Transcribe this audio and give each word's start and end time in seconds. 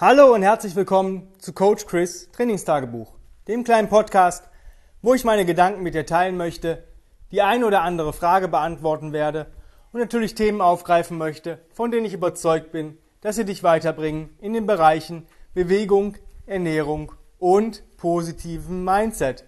Hallo 0.00 0.32
und 0.32 0.44
herzlich 0.44 0.76
willkommen 0.76 1.26
zu 1.38 1.52
Coach 1.52 1.84
Chris 1.86 2.30
Trainingstagebuch, 2.30 3.16
dem 3.48 3.64
kleinen 3.64 3.88
Podcast, 3.88 4.48
wo 5.02 5.12
ich 5.12 5.24
meine 5.24 5.44
Gedanken 5.44 5.82
mit 5.82 5.94
dir 5.94 6.06
teilen 6.06 6.36
möchte, 6.36 6.84
die 7.32 7.42
eine 7.42 7.66
oder 7.66 7.82
andere 7.82 8.12
Frage 8.12 8.46
beantworten 8.46 9.12
werde 9.12 9.48
und 9.90 9.98
natürlich 9.98 10.36
Themen 10.36 10.60
aufgreifen 10.60 11.18
möchte, 11.18 11.58
von 11.72 11.90
denen 11.90 12.06
ich 12.06 12.12
überzeugt 12.12 12.70
bin, 12.70 12.96
dass 13.22 13.34
sie 13.34 13.44
dich 13.44 13.64
weiterbringen 13.64 14.28
in 14.38 14.52
den 14.52 14.66
Bereichen 14.66 15.26
Bewegung, 15.52 16.14
Ernährung 16.46 17.10
und 17.40 17.82
positiven 17.96 18.84
Mindset. 18.84 19.46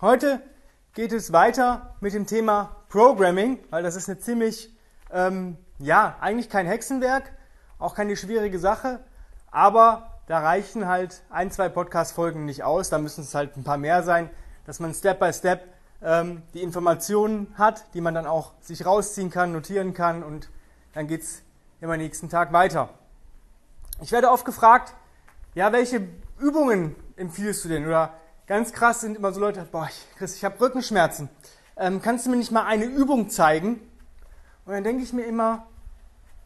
Heute 0.00 0.40
geht 0.94 1.10
es 1.10 1.32
weiter 1.32 1.96
mit 1.98 2.14
dem 2.14 2.28
Thema 2.28 2.84
Programming, 2.88 3.58
weil 3.70 3.82
das 3.82 3.96
ist 3.96 4.08
eine 4.08 4.20
ziemlich, 4.20 4.70
ähm, 5.10 5.56
ja, 5.80 6.18
eigentlich 6.20 6.48
kein 6.48 6.68
Hexenwerk, 6.68 7.32
auch 7.80 7.96
keine 7.96 8.14
schwierige 8.16 8.60
Sache, 8.60 9.00
aber 9.52 10.10
da 10.26 10.40
reichen 10.40 10.88
halt 10.88 11.22
ein, 11.30 11.50
zwei 11.50 11.68
Podcast-Folgen 11.68 12.44
nicht 12.44 12.64
aus, 12.64 12.88
da 12.88 12.98
müssen 12.98 13.20
es 13.20 13.34
halt 13.34 13.56
ein 13.56 13.64
paar 13.64 13.76
mehr 13.76 14.02
sein, 14.02 14.30
dass 14.66 14.80
man 14.80 14.94
Step 14.94 15.20
by 15.20 15.32
Step 15.32 15.68
ähm, 16.02 16.42
die 16.54 16.62
Informationen 16.62 17.54
hat, 17.56 17.84
die 17.94 18.00
man 18.00 18.14
dann 18.14 18.26
auch 18.26 18.52
sich 18.60 18.84
rausziehen 18.84 19.30
kann, 19.30 19.52
notieren 19.52 19.94
kann 19.94 20.22
und 20.22 20.48
dann 20.94 21.06
geht 21.06 21.22
es 21.22 21.42
immer 21.80 21.96
nächsten 21.96 22.28
Tag 22.28 22.52
weiter. 22.52 22.88
Ich 24.00 24.10
werde 24.10 24.30
oft 24.30 24.44
gefragt, 24.44 24.94
ja, 25.54 25.72
welche 25.72 26.08
Übungen 26.38 26.96
empfiehlst 27.16 27.64
du 27.64 27.68
denn? 27.68 27.86
Oder 27.86 28.14
ganz 28.46 28.72
krass 28.72 29.00
sind 29.02 29.16
immer 29.16 29.32
so 29.32 29.40
Leute, 29.40 29.66
boah, 29.70 29.88
Chris, 30.16 30.36
ich 30.36 30.44
habe 30.44 30.60
Rückenschmerzen. 30.60 31.28
Ähm, 31.76 32.00
kannst 32.02 32.26
du 32.26 32.30
mir 32.30 32.36
nicht 32.36 32.50
mal 32.50 32.64
eine 32.64 32.84
Übung 32.84 33.28
zeigen? 33.30 33.80
Und 34.64 34.72
dann 34.72 34.84
denke 34.84 35.02
ich 35.02 35.12
mir 35.12 35.24
immer, 35.24 35.66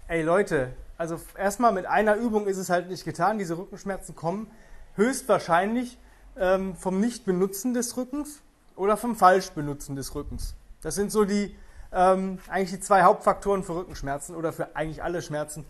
ey 0.08 0.22
Leute, 0.22 0.74
also 0.98 1.20
erstmal 1.36 1.72
mit 1.72 1.86
einer 1.86 2.16
Übung 2.16 2.46
ist 2.46 2.58
es 2.58 2.70
halt 2.70 2.88
nicht 2.88 3.04
getan. 3.04 3.38
Diese 3.38 3.58
Rückenschmerzen 3.58 4.14
kommen 4.14 4.50
höchstwahrscheinlich 4.94 5.98
ähm, 6.36 6.74
vom 6.76 7.00
Nichtbenutzen 7.00 7.74
des 7.74 7.96
Rückens 7.96 8.40
oder 8.76 8.96
vom 8.96 9.16
Falschbenutzen 9.16 9.96
des 9.96 10.14
Rückens. 10.14 10.54
Das 10.82 10.94
sind 10.94 11.12
so 11.12 11.24
die 11.24 11.54
ähm, 11.92 12.38
eigentlich 12.48 12.70
die 12.70 12.80
zwei 12.80 13.02
Hauptfaktoren 13.02 13.62
für 13.62 13.74
Rückenschmerzen 13.74 14.34
oder 14.34 14.52
für 14.52 14.74
eigentlich 14.76 15.02
alle 15.02 15.22
Schmerzen, 15.22 15.64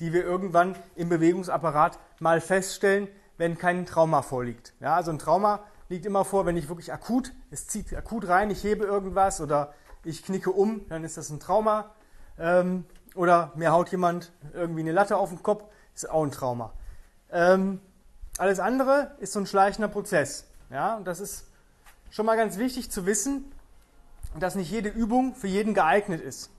die 0.00 0.12
wir 0.12 0.24
irgendwann 0.24 0.76
im 0.94 1.08
Bewegungsapparat 1.08 1.98
mal 2.18 2.40
feststellen, 2.40 3.08
wenn 3.38 3.56
kein 3.56 3.86
Trauma 3.86 4.22
vorliegt. 4.22 4.74
Ja, 4.80 4.96
also 4.96 5.10
ein 5.10 5.18
Trauma 5.18 5.60
liegt 5.88 6.06
immer 6.06 6.24
vor, 6.24 6.46
wenn 6.46 6.56
ich 6.56 6.68
wirklich 6.68 6.92
akut, 6.92 7.32
es 7.50 7.66
zieht 7.66 7.94
akut 7.94 8.28
rein, 8.28 8.50
ich 8.50 8.62
hebe 8.64 8.84
irgendwas 8.84 9.40
oder 9.40 9.74
ich 10.04 10.24
knicke 10.24 10.50
um, 10.50 10.86
dann 10.88 11.04
ist 11.04 11.16
das 11.16 11.30
ein 11.30 11.40
Trauma. 11.40 11.90
Ähm, 12.38 12.84
oder 13.14 13.52
mir 13.54 13.72
haut 13.72 13.90
jemand 13.90 14.32
irgendwie 14.52 14.80
eine 14.80 14.92
Latte 14.92 15.16
auf 15.16 15.30
den 15.30 15.42
Kopf, 15.42 15.64
ist 15.94 16.08
auch 16.08 16.22
ein 16.22 16.30
Trauma. 16.30 16.72
Ähm, 17.32 17.80
alles 18.38 18.60
andere 18.60 19.12
ist 19.18 19.32
so 19.32 19.40
ein 19.40 19.46
schleichender 19.46 19.88
Prozess. 19.88 20.46
Ja, 20.70 20.96
und 20.96 21.06
das 21.06 21.20
ist 21.20 21.46
schon 22.10 22.26
mal 22.26 22.36
ganz 22.36 22.58
wichtig 22.58 22.90
zu 22.90 23.06
wissen, 23.06 23.52
dass 24.38 24.54
nicht 24.54 24.70
jede 24.70 24.88
Übung 24.88 25.34
für 25.34 25.48
jeden 25.48 25.74
geeignet 25.74 26.20
ist. 26.20 26.50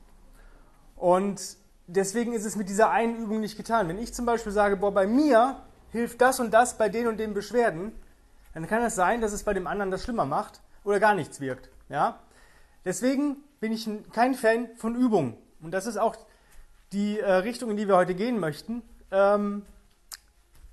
Und 0.96 1.58
deswegen 1.88 2.34
ist 2.34 2.46
es 2.46 2.56
mit 2.56 2.70
dieser 2.70 2.90
einen 2.90 3.16
Übung 3.18 3.40
nicht 3.40 3.58
getan. 3.58 3.88
Wenn 3.88 3.98
ich 3.98 4.14
zum 4.14 4.26
Beispiel 4.26 4.52
sage, 4.52 4.78
boah, 4.78 4.94
bei 4.94 5.08
mir 5.08 5.62
hilft 5.92 6.22
das 6.22 6.40
und 6.40 6.54
das 6.54 6.78
bei 6.78 6.90
den 6.90 7.08
und 7.08 7.18
den 7.18 7.34
Beschwerden, 7.34 7.94
dann 8.54 8.68
kann 8.68 8.84
es 8.84 8.96
sein, 8.96 9.22
dass 9.22 9.32
es 9.32 9.44
bei 9.44 9.54
dem 9.54 9.68
anderen 9.68 9.92
das 9.92 10.04
schlimmer 10.04 10.26
macht 10.26 10.62
oder 10.84 11.00
gar 11.00 11.16
nichts 11.16 11.40
wirkt. 11.40 11.70
Ja? 11.90 12.20
Deswegen 12.86 13.38
bin 13.60 13.72
ich 13.72 13.90
kein 14.12 14.36
Fan 14.36 14.70
von 14.76 14.96
Übungen. 14.96 15.38
Und 15.62 15.72
das 15.72 15.86
ist 15.86 15.98
auch 15.98 16.16
die 16.92 17.20
äh, 17.20 17.32
Richtung, 17.32 17.72
in 17.72 17.78
die 17.78 17.88
wir 17.88 17.96
heute 17.96 18.16
gehen 18.16 18.40
möchten. 18.40 18.82
Ähm, 19.12 19.66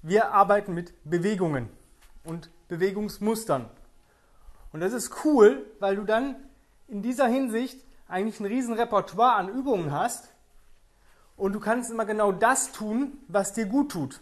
wir 0.02 0.32
arbeiten 0.32 0.74
mit 0.74 0.92
Bewegungen 1.04 1.68
und 2.24 2.50
Bewegungsmustern. 2.68 3.68
Und 4.72 4.80
das 4.80 4.92
ist 4.92 5.24
cool, 5.24 5.66
weil 5.80 5.96
du 5.96 6.04
dann 6.04 6.36
in 6.86 7.02
dieser 7.02 7.26
Hinsicht 7.26 7.84
eigentlich 8.06 8.40
ein 8.40 8.46
riesen 8.46 8.74
Repertoire 8.74 9.34
an 9.34 9.48
Übungen 9.48 9.92
hast 9.92 10.28
und 11.36 11.52
du 11.52 11.60
kannst 11.60 11.90
immer 11.90 12.04
genau 12.04 12.32
das 12.32 12.72
tun, 12.72 13.18
was 13.28 13.52
dir 13.52 13.66
gut 13.66 13.92
tut. 13.92 14.20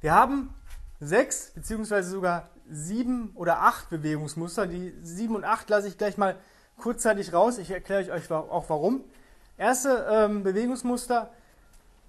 Wir 0.00 0.14
haben 0.14 0.54
sechs 1.00 1.52
beziehungsweise 1.54 2.10
sogar 2.10 2.50
sieben 2.70 3.32
oder 3.34 3.62
acht 3.62 3.90
Bewegungsmuster. 3.90 4.66
Die 4.66 4.94
sieben 5.02 5.34
und 5.34 5.44
acht 5.44 5.70
lasse 5.70 5.88
ich 5.88 5.98
gleich 5.98 6.18
mal 6.18 6.36
kurzzeitig 6.76 7.32
raus. 7.32 7.58
Ich 7.58 7.70
erkläre 7.70 8.12
euch 8.12 8.30
auch 8.30 8.68
warum. 8.68 9.04
Erste 9.58 10.06
ähm, 10.08 10.44
Bewegungsmuster 10.44 11.30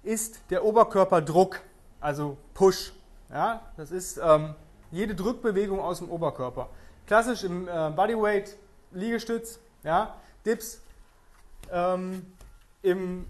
ist 0.04 0.40
der 0.50 0.64
Oberkörperdruck, 0.64 1.60
also 2.00 2.36
Push. 2.54 2.92
Ja, 3.28 3.60
das 3.76 3.90
ist 3.90 4.20
ähm, 4.22 4.54
jede 4.92 5.16
Drückbewegung 5.16 5.80
aus 5.80 5.98
dem 5.98 6.08
Oberkörper. 6.10 6.68
Klassisch 7.08 7.42
im 7.42 7.66
äh, 7.66 7.90
Bodyweight, 7.90 8.56
Liegestütz, 8.92 9.58
ja, 9.82 10.14
Dips, 10.46 10.80
ähm, 11.72 12.24
im 12.82 13.26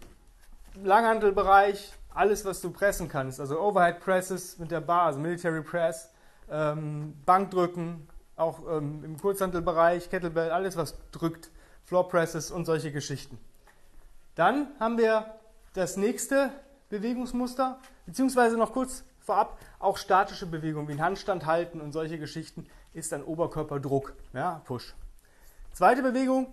Langhantelbereich, 0.84 1.90
alles, 2.12 2.44
was 2.44 2.60
du 2.60 2.70
pressen 2.70 3.08
kannst. 3.08 3.40
Also 3.40 3.58
Overhead 3.58 4.00
Presses 4.00 4.58
mit 4.58 4.70
der 4.70 4.82
Bar, 4.82 5.06
also 5.06 5.18
Military 5.18 5.62
Press, 5.62 6.10
ähm, 6.50 7.14
Bankdrücken, 7.24 8.06
auch 8.36 8.60
ähm, 8.70 9.02
im 9.02 9.18
Kurzhantelbereich, 9.18 10.10
Kettlebell, 10.10 10.50
alles, 10.50 10.76
was 10.76 10.94
drückt, 11.10 11.50
Floor 11.86 12.06
Presses 12.06 12.50
und 12.50 12.66
solche 12.66 12.92
Geschichten. 12.92 13.38
Dann 14.34 14.68
haben 14.78 14.98
wir 14.98 15.34
das 15.74 15.96
nächste 15.96 16.50
Bewegungsmuster, 16.88 17.78
beziehungsweise 18.06 18.56
noch 18.56 18.72
kurz 18.72 19.04
vorab, 19.20 19.58
auch 19.78 19.96
statische 19.96 20.46
Bewegungen 20.46 20.88
wie 20.88 20.92
ein 20.92 21.02
Handstand 21.02 21.46
halten 21.46 21.80
und 21.80 21.92
solche 21.92 22.18
Geschichten 22.18 22.66
ist 22.92 23.12
dann 23.12 23.22
Oberkörperdruck, 23.22 24.14
ja, 24.32 24.60
Push. 24.64 24.94
Zweite 25.72 26.02
Bewegung, 26.02 26.48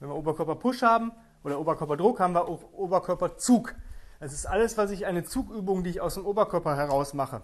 wenn 0.00 0.08
wir 0.08 0.16
Oberkörperpush 0.16 0.82
haben 0.82 1.12
oder 1.44 1.60
Oberkörperdruck, 1.60 2.18
haben 2.18 2.34
wir 2.34 2.48
auch 2.48 2.60
Oberkörperzug. 2.72 3.74
Das 4.20 4.32
ist 4.32 4.46
alles, 4.46 4.76
was 4.76 4.90
ich 4.90 5.06
eine 5.06 5.24
Zugübung, 5.24 5.84
die 5.84 5.90
ich 5.90 6.00
aus 6.00 6.14
dem 6.14 6.26
Oberkörper 6.26 6.76
heraus 6.76 7.14
mache. 7.14 7.42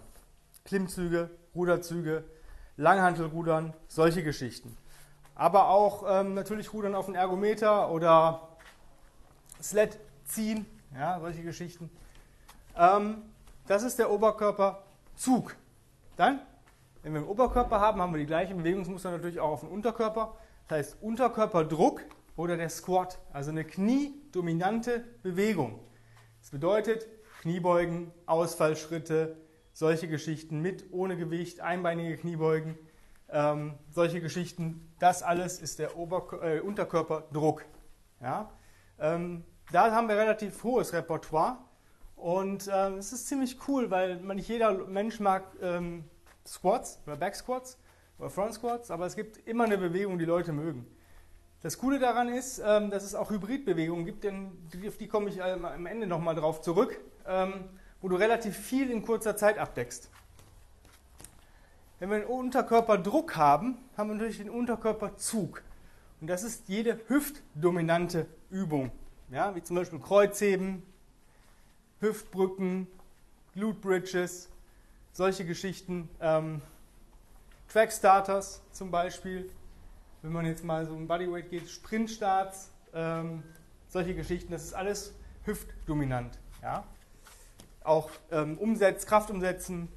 Klimmzüge, 0.65 1.29
Ruderzüge, 1.55 2.25
Langhantelrudern, 2.75 3.73
solche 3.87 4.23
Geschichten. 4.23 4.77
Aber 5.35 5.69
auch 5.69 6.03
ähm, 6.07 6.33
natürlich 6.33 6.73
Rudern 6.73 6.95
auf 6.95 7.05
den 7.05 7.15
Ergometer 7.15 7.91
oder 7.91 8.54
Sled 9.69 9.99
ziehen, 10.25 10.65
ja, 10.93 11.19
solche 11.19 11.43
Geschichten. 11.43 11.89
Ähm, 12.77 13.23
das 13.67 13.83
ist 13.83 13.99
der 13.99 14.11
Oberkörperzug. 14.11 15.55
Dann, 16.17 16.39
wenn 17.03 17.13
wir 17.13 17.21
den 17.21 17.27
Oberkörper 17.27 17.79
haben, 17.79 18.01
haben 18.01 18.13
wir 18.13 18.19
die 18.19 18.25
gleichen 18.25 18.57
Bewegungsmuster 18.57 19.11
natürlich 19.11 19.39
auch 19.39 19.51
auf 19.51 19.59
dem 19.61 19.69
Unterkörper. 19.69 20.37
Das 20.67 20.77
heißt 20.77 20.97
Unterkörperdruck 21.01 22.01
oder 22.35 22.57
der 22.57 22.69
Squat, 22.69 23.19
also 23.31 23.51
eine 23.51 23.63
kniedominante 23.63 25.03
Bewegung. 25.23 25.79
Das 26.41 26.51
bedeutet 26.51 27.07
Kniebeugen, 27.41 28.11
Ausfallschritte, 28.25 29.37
solche 29.73 30.07
Geschichten 30.07 30.61
mit, 30.61 30.85
ohne 30.91 31.17
Gewicht, 31.17 31.59
einbeinige 31.59 32.17
Kniebeugen, 32.17 32.77
ähm, 33.29 33.73
solche 33.89 34.21
Geschichten. 34.21 34.93
Das 34.99 35.23
alles 35.23 35.59
ist 35.59 35.79
der 35.79 35.97
Oberkör 35.97 36.43
äh, 36.43 36.59
Unterkörperdruck. 36.59 37.65
Ja? 38.21 38.49
Ähm, 38.99 39.43
da 39.71 39.91
haben 39.91 40.07
wir 40.07 40.17
relativ 40.17 40.63
hohes 40.63 40.93
Repertoire 40.93 41.57
und 42.15 42.69
ähm, 42.71 42.97
es 42.97 43.11
ist 43.11 43.27
ziemlich 43.27 43.57
cool, 43.67 43.91
weil 43.91 44.17
nicht 44.17 44.47
jeder 44.47 44.73
Mensch 44.85 45.19
mag 45.19 45.43
ähm, 45.61 46.05
Squats 46.45 46.99
oder 47.05 47.17
Back 47.17 47.35
Squats 47.35 47.77
oder 48.19 48.29
Front 48.29 48.53
Squats, 48.53 48.91
aber 48.91 49.05
es 49.05 49.15
gibt 49.15 49.47
immer 49.47 49.65
eine 49.65 49.77
Bewegung, 49.77 50.17
die 50.19 50.25
Leute 50.25 50.53
mögen. 50.53 50.85
Das 51.61 51.79
Coole 51.79 51.97
daran 51.97 52.29
ist, 52.29 52.61
ähm, 52.63 52.91
dass 52.91 53.03
es 53.03 53.15
auch 53.15 53.31
Hybridbewegungen 53.31 54.05
gibt, 54.05 54.23
denn 54.23 54.51
auf 54.87 54.97
die 54.97 55.07
komme 55.07 55.29
ich 55.29 55.39
ähm, 55.39 55.65
am 55.65 55.85
Ende 55.87 56.05
nochmal 56.05 56.35
drauf 56.35 56.61
zurück, 56.61 56.99
ähm, 57.27 57.69
wo 58.01 58.07
du 58.07 58.15
relativ 58.15 58.55
viel 58.55 58.91
in 58.91 59.03
kurzer 59.03 59.35
Zeit 59.35 59.57
abdeckst. 59.57 60.11
Wenn 61.99 62.09
wir 62.09 62.17
einen 62.17 62.25
Unterkörperdruck 62.25 63.35
haben, 63.35 63.77
haben 63.97 64.09
wir 64.09 64.15
natürlich 64.15 64.37
den 64.37 64.49
Unterkörperzug. 64.49 65.63
Und 66.21 66.27
das 66.27 66.43
ist 66.43 66.67
jede 66.67 66.99
hüftdominante 67.07 68.27
Übung. 68.51 68.91
Ja, 69.31 69.55
wie 69.55 69.63
zum 69.63 69.75
Beispiel 69.75 69.97
Kreuzheben, 69.99 70.83
Hüftbrücken, 71.99 72.87
Glute 73.53 73.79
Bridges, 73.79 74.49
solche 75.13 75.45
Geschichten. 75.45 76.09
Ähm, 76.19 76.61
Track 77.67 77.91
Starters 77.91 78.61
zum 78.71 78.91
Beispiel, 78.91 79.49
wenn 80.21 80.31
man 80.31 80.45
jetzt 80.45 80.63
mal 80.63 80.85
so 80.85 80.93
ein 80.93 81.07
Bodyweight 81.07 81.49
geht, 81.49 81.67
Sprintstarts, 81.67 82.69
ähm, 82.93 83.41
solche 83.87 84.13
Geschichten, 84.13 84.51
das 84.51 84.63
ist 84.63 84.75
alles 84.75 85.15
hüftdominant. 85.43 86.37
Ja? 86.61 86.83
Auch 87.83 88.11
ähm, 88.29 88.59
Umsetz, 88.59 89.07
Kraftumsetzen, 89.07 89.87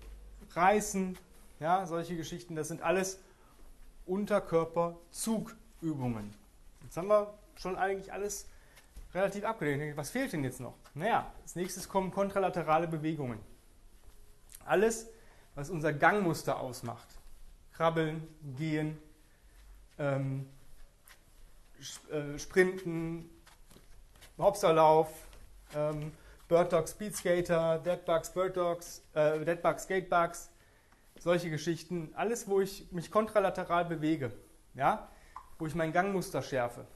Reißen, 0.54 1.18
ja, 1.60 1.84
solche 1.84 2.16
Geschichten, 2.16 2.56
das 2.56 2.68
sind 2.68 2.80
alles 2.80 3.20
Unterkörperzugübungen. 4.06 6.32
Jetzt 6.82 6.96
haben 6.96 7.08
wir 7.08 7.34
schon 7.56 7.76
eigentlich 7.76 8.10
alles 8.10 8.48
relativ 9.14 9.44
abgedeckt. 9.44 9.96
Was 9.96 10.10
fehlt 10.10 10.32
denn 10.32 10.44
jetzt 10.44 10.60
noch? 10.60 10.74
Naja, 10.94 11.32
als 11.42 11.56
nächstes 11.56 11.88
kommen 11.88 12.10
kontralaterale 12.10 12.88
Bewegungen. 12.88 13.40
alles, 14.68 15.08
was 15.54 15.70
unser 15.70 15.92
Gangmuster 15.92 16.60
ausmacht. 16.60 17.08
Krabbeln, 17.72 18.26
gehen, 18.56 18.98
ähm, 19.98 20.46
äh, 22.10 22.38
Sprinten, 22.38 23.28
Hopserlauf, 24.36 25.08
ähm, 25.74 26.12
Bird 26.48 26.72
Dog 26.72 26.88
Speed 26.88 27.16
Skater, 27.16 27.78
Deadbugs, 27.78 28.30
Bird 28.30 28.56
Dogs, 28.56 29.02
äh, 29.14 29.44
Deadbugs, 29.44 29.84
Skatebugs, 29.84 30.50
solche 31.18 31.50
Geschichten. 31.50 32.12
Alles, 32.14 32.48
wo 32.48 32.60
ich 32.60 32.90
mich 32.92 33.10
kontralateral 33.10 33.84
bewege, 33.84 34.32
ja, 34.74 35.08
wo 35.58 35.66
ich 35.66 35.74
mein 35.74 35.92
Gangmuster 35.92 36.42
schärfe. 36.42 36.86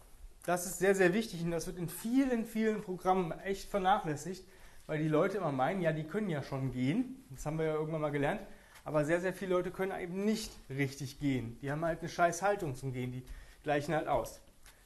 Das 0.45 0.67
ist 0.67 0.79
sehr, 0.79 0.95
sehr 0.95 1.15
wichtig 1.15 1.43
und 1.43 1.53
das 1.53 1.67
wird 1.67 1.79
in 1.79 1.89
vielen, 1.89 2.45
vielen 2.45 2.83
Programmen 2.83 3.33
echt 3.41 3.69
vernachlässigt, 3.71 4.45
weil 4.87 4.99
die 4.99 5.09
Leute 5.09 5.39
immer 5.39 5.53
meinen, 5.53 5.81
ja, 5.81 5.93
die 5.93 6.05
können 6.05 6.29
ja 6.29 6.43
schon 6.43 6.73
gehen. 6.73 7.25
Das 7.31 7.47
haben 7.47 7.59
wir 7.59 7.67
ja 7.67 7.75
irgendwann 7.75 8.01
mal 8.01 8.11
gelernt. 8.11 8.41
Aber 8.85 9.05
sehr, 9.05 9.21
sehr 9.21 9.33
viele 9.33 9.53
Leute 9.53 9.71
können 9.71 9.99
eben 10.01 10.25
nicht 10.25 10.53
richtig 10.69 11.21
gehen. 11.21 11.57
Die 11.63 11.71
haben 11.71 11.85
halt 11.85 12.01
eine 12.01 12.09
scheiß 12.09 12.43
Haltung 12.43 12.75
zum 12.75 12.93
Gehen, 12.93 13.13
die 13.13 13.23
gleichen 13.63 13.95
halt 13.95 14.09
aus. 14.09 14.41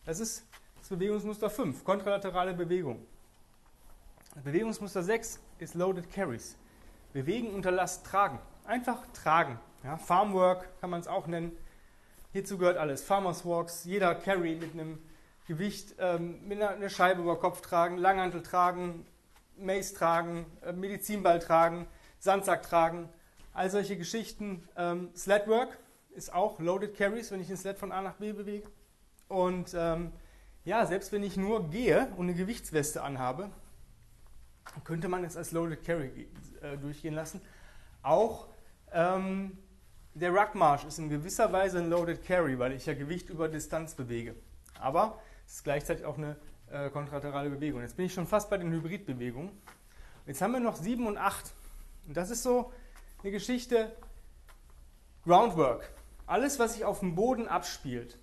Das 0.04 0.20
ist 0.20 0.44
das 0.78 0.90
Bewegungsmuster 0.90 1.48
5, 1.48 1.82
kontralaterale 1.82 2.52
Bewegung. 2.52 3.04
Bewegungsmuster 4.44 5.02
6 5.02 5.40
ist 5.58 5.74
Loaded 5.74 6.12
Carries. 6.12 6.56
Bewegen 7.14 7.54
unter 7.54 7.70
Last 7.70 8.04
tragen. 8.04 8.38
Einfach 8.66 9.06
tragen. 9.14 9.58
Ja, 9.82 9.96
Farmwork 9.96 10.68
kann 10.80 10.90
man 10.90 11.00
es 11.00 11.08
auch 11.08 11.26
nennen. 11.26 11.56
Hierzu 12.32 12.58
gehört 12.58 12.76
alles. 12.76 13.02
Farmers 13.02 13.46
Walks, 13.46 13.84
jeder 13.84 14.14
Carry 14.14 14.56
mit 14.56 14.74
einem 14.74 14.98
Gewicht, 15.46 15.94
ähm, 15.98 16.46
mit 16.46 16.60
einer, 16.60 16.70
einer, 16.70 16.88
Scheibe 16.88 17.22
über 17.22 17.38
Kopf 17.38 17.60
tragen, 17.60 17.98
Langhantel 17.98 18.42
tragen, 18.42 19.06
Mace 19.56 19.94
tragen, 19.94 20.46
äh, 20.62 20.72
Medizinball 20.72 21.38
tragen, 21.38 21.86
Sandsack 22.18 22.62
tragen. 22.62 23.08
All 23.52 23.70
solche 23.70 23.96
Geschichten. 23.96 24.68
Ähm, 24.76 25.10
Sledwork 25.16 25.78
ist 26.10 26.32
auch 26.32 26.58
Loaded 26.58 26.96
Carries, 26.96 27.30
wenn 27.30 27.40
ich 27.40 27.46
den 27.46 27.56
Sled 27.56 27.78
von 27.78 27.92
A 27.92 28.02
nach 28.02 28.14
B 28.14 28.32
bewege. 28.32 28.68
Und 29.28 29.72
ähm, 29.74 30.12
ja, 30.64 30.84
selbst 30.84 31.12
wenn 31.12 31.22
ich 31.22 31.36
nur 31.36 31.70
gehe 31.70 32.08
und 32.16 32.26
eine 32.26 32.34
Gewichtsweste 32.34 33.02
anhabe, 33.02 33.50
könnte 34.84 35.08
man 35.08 35.24
es 35.24 35.36
als 35.36 35.52
Loaded 35.52 35.84
Carry 35.84 36.28
äh, 36.60 36.76
durchgehen 36.76 37.14
lassen. 37.14 37.40
Auch 38.02 38.48
ähm, 38.92 39.58
der 40.14 40.30
Ruckmarsch 40.30 40.84
ist 40.84 40.98
in 40.98 41.08
gewisser 41.08 41.52
Weise 41.52 41.78
ein 41.78 41.90
Loaded 41.90 42.24
Carry, 42.24 42.58
weil 42.58 42.72
ich 42.72 42.86
ja 42.86 42.94
Gewicht 42.94 43.30
über 43.30 43.48
Distanz 43.48 43.94
bewege. 43.94 44.34
Aber 44.80 45.20
es 45.46 45.54
ist 45.54 45.64
gleichzeitig 45.64 46.04
auch 46.04 46.18
eine 46.18 46.36
äh, 46.70 46.90
kontralaterale 46.90 47.50
Bewegung. 47.50 47.80
Jetzt 47.80 47.96
bin 47.96 48.06
ich 48.06 48.14
schon 48.14 48.26
fast 48.26 48.50
bei 48.50 48.58
den 48.58 48.72
Hybridbewegungen. 48.72 49.50
Jetzt 50.26 50.42
haben 50.42 50.52
wir 50.52 50.60
noch 50.60 50.76
7 50.76 51.06
und 51.06 51.18
8. 51.18 51.52
Und 52.08 52.16
das 52.16 52.30
ist 52.30 52.42
so 52.42 52.72
eine 53.22 53.30
Geschichte 53.30 53.92
Groundwork. 55.24 55.90
Alles, 56.26 56.58
was 56.58 56.74
sich 56.74 56.84
auf 56.84 57.00
dem 57.00 57.14
Boden 57.14 57.48
abspielt. 57.48 58.18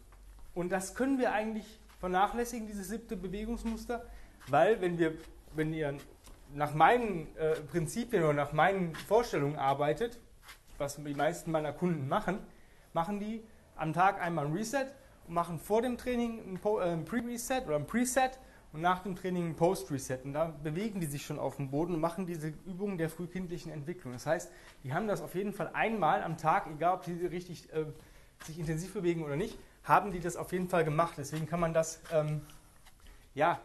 Und 0.54 0.70
das 0.72 0.96
können 0.96 1.20
wir 1.20 1.32
eigentlich 1.32 1.80
vernachlässigen, 2.00 2.68
dieses 2.68 2.90
siebte 2.90 3.16
Bewegungsmuster, 3.16 4.06
weil 4.48 4.82
wenn 4.82 4.98
wir, 4.98 5.14
wenn 5.56 5.74
ihr 5.74 5.98
nach 6.54 6.74
meinen 6.74 7.34
äh, 7.38 7.54
Prinzipien 7.62 8.24
oder 8.24 8.34
nach 8.34 8.52
meinen 8.52 8.94
Vorstellungen 8.94 9.58
arbeitet, 9.58 10.20
was 10.78 10.98
die 10.98 11.14
meisten 11.14 11.52
meiner 11.52 11.72
Kunden 11.72 12.08
machen, 12.08 12.40
machen 12.94 13.20
die 13.20 13.44
am 13.76 13.94
Tag 13.94 14.22
einmal 14.22 14.46
ein 14.46 14.54
Reset 14.54 14.88
und 15.28 15.34
machen 15.34 15.60
vor 15.60 15.82
dem 15.82 15.98
Training 15.98 16.40
ein, 16.40 16.60
äh, 16.64 16.92
ein 16.92 17.06
Pre-Reset 17.06 17.64
oder 17.66 17.76
ein 17.76 17.88
Preset 17.88 18.40
und 18.74 18.82
nach 18.82 19.04
dem 19.04 19.16
Training 19.16 19.50
ein 19.50 19.56
Post-Reset. 19.56 20.20
Und 20.24 20.34
da 20.34 20.46
bewegen 20.46 21.00
die 21.00 21.06
sich 21.06 21.26
schon 21.26 21.40
auf 21.40 21.58
dem 21.58 21.70
Boden 21.70 21.94
und 21.94 22.02
machen 22.02 22.26
diese 22.26 22.50
Übungen 22.66 22.98
der 22.98 23.10
frühkindlichen 23.10 23.72
Entwicklung. 23.72 24.14
Das 24.14 24.26
heißt, 24.26 24.52
die 24.84 24.94
haben 24.94 25.08
das 25.08 25.22
auf 25.22 25.36
jeden 25.36 25.54
Fall 25.54 25.70
einmal 25.74 26.24
am 26.24 26.38
Tag, 26.38 26.68
egal 26.68 26.96
ob 26.96 27.06
sie 27.06 27.14
richtig 27.26 27.72
äh, 27.72 27.86
sich 28.46 28.60
intensiv 28.60 28.94
bewegen 28.94 29.24
oder 29.24 29.36
nicht, 29.36 29.58
haben 29.84 30.12
die 30.12 30.20
das 30.20 30.36
auf 30.36 30.52
jeden 30.52 30.68
Fall 30.70 30.84
gemacht. 30.84 31.14
Deswegen 31.18 31.46
kann 31.46 31.60
man 31.60 31.74
das 31.74 32.02
ähm, 32.12 32.42
ja, 33.36 33.60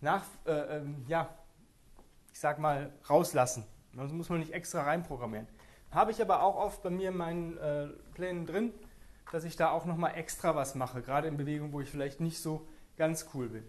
nach, 0.00 0.24
äh, 0.46 0.78
ähm, 0.78 1.04
ja, 1.08 1.28
ich 2.32 2.40
sag 2.40 2.58
mal, 2.58 2.92
rauslassen. 3.08 3.64
Das 3.94 4.10
muss 4.12 4.28
man 4.28 4.40
nicht 4.40 4.52
extra 4.52 4.82
reinprogrammieren. 4.82 5.46
Habe 5.90 6.10
ich 6.10 6.22
aber 6.22 6.42
auch 6.42 6.56
oft 6.56 6.82
bei 6.82 6.90
mir 6.90 7.10
in 7.10 7.16
meinen 7.16 7.58
äh, 7.58 7.88
Plänen 8.14 8.46
drin, 8.46 8.72
dass 9.32 9.44
ich 9.44 9.56
da 9.56 9.70
auch 9.70 9.86
nochmal 9.86 10.14
extra 10.16 10.54
was 10.54 10.74
mache, 10.74 11.02
gerade 11.02 11.26
in 11.26 11.36
Bewegungen, 11.36 11.72
wo 11.72 11.80
ich 11.80 11.88
vielleicht 11.88 12.20
nicht 12.20 12.38
so 12.38 12.68
ganz 12.98 13.26
cool 13.34 13.48
bin. 13.48 13.64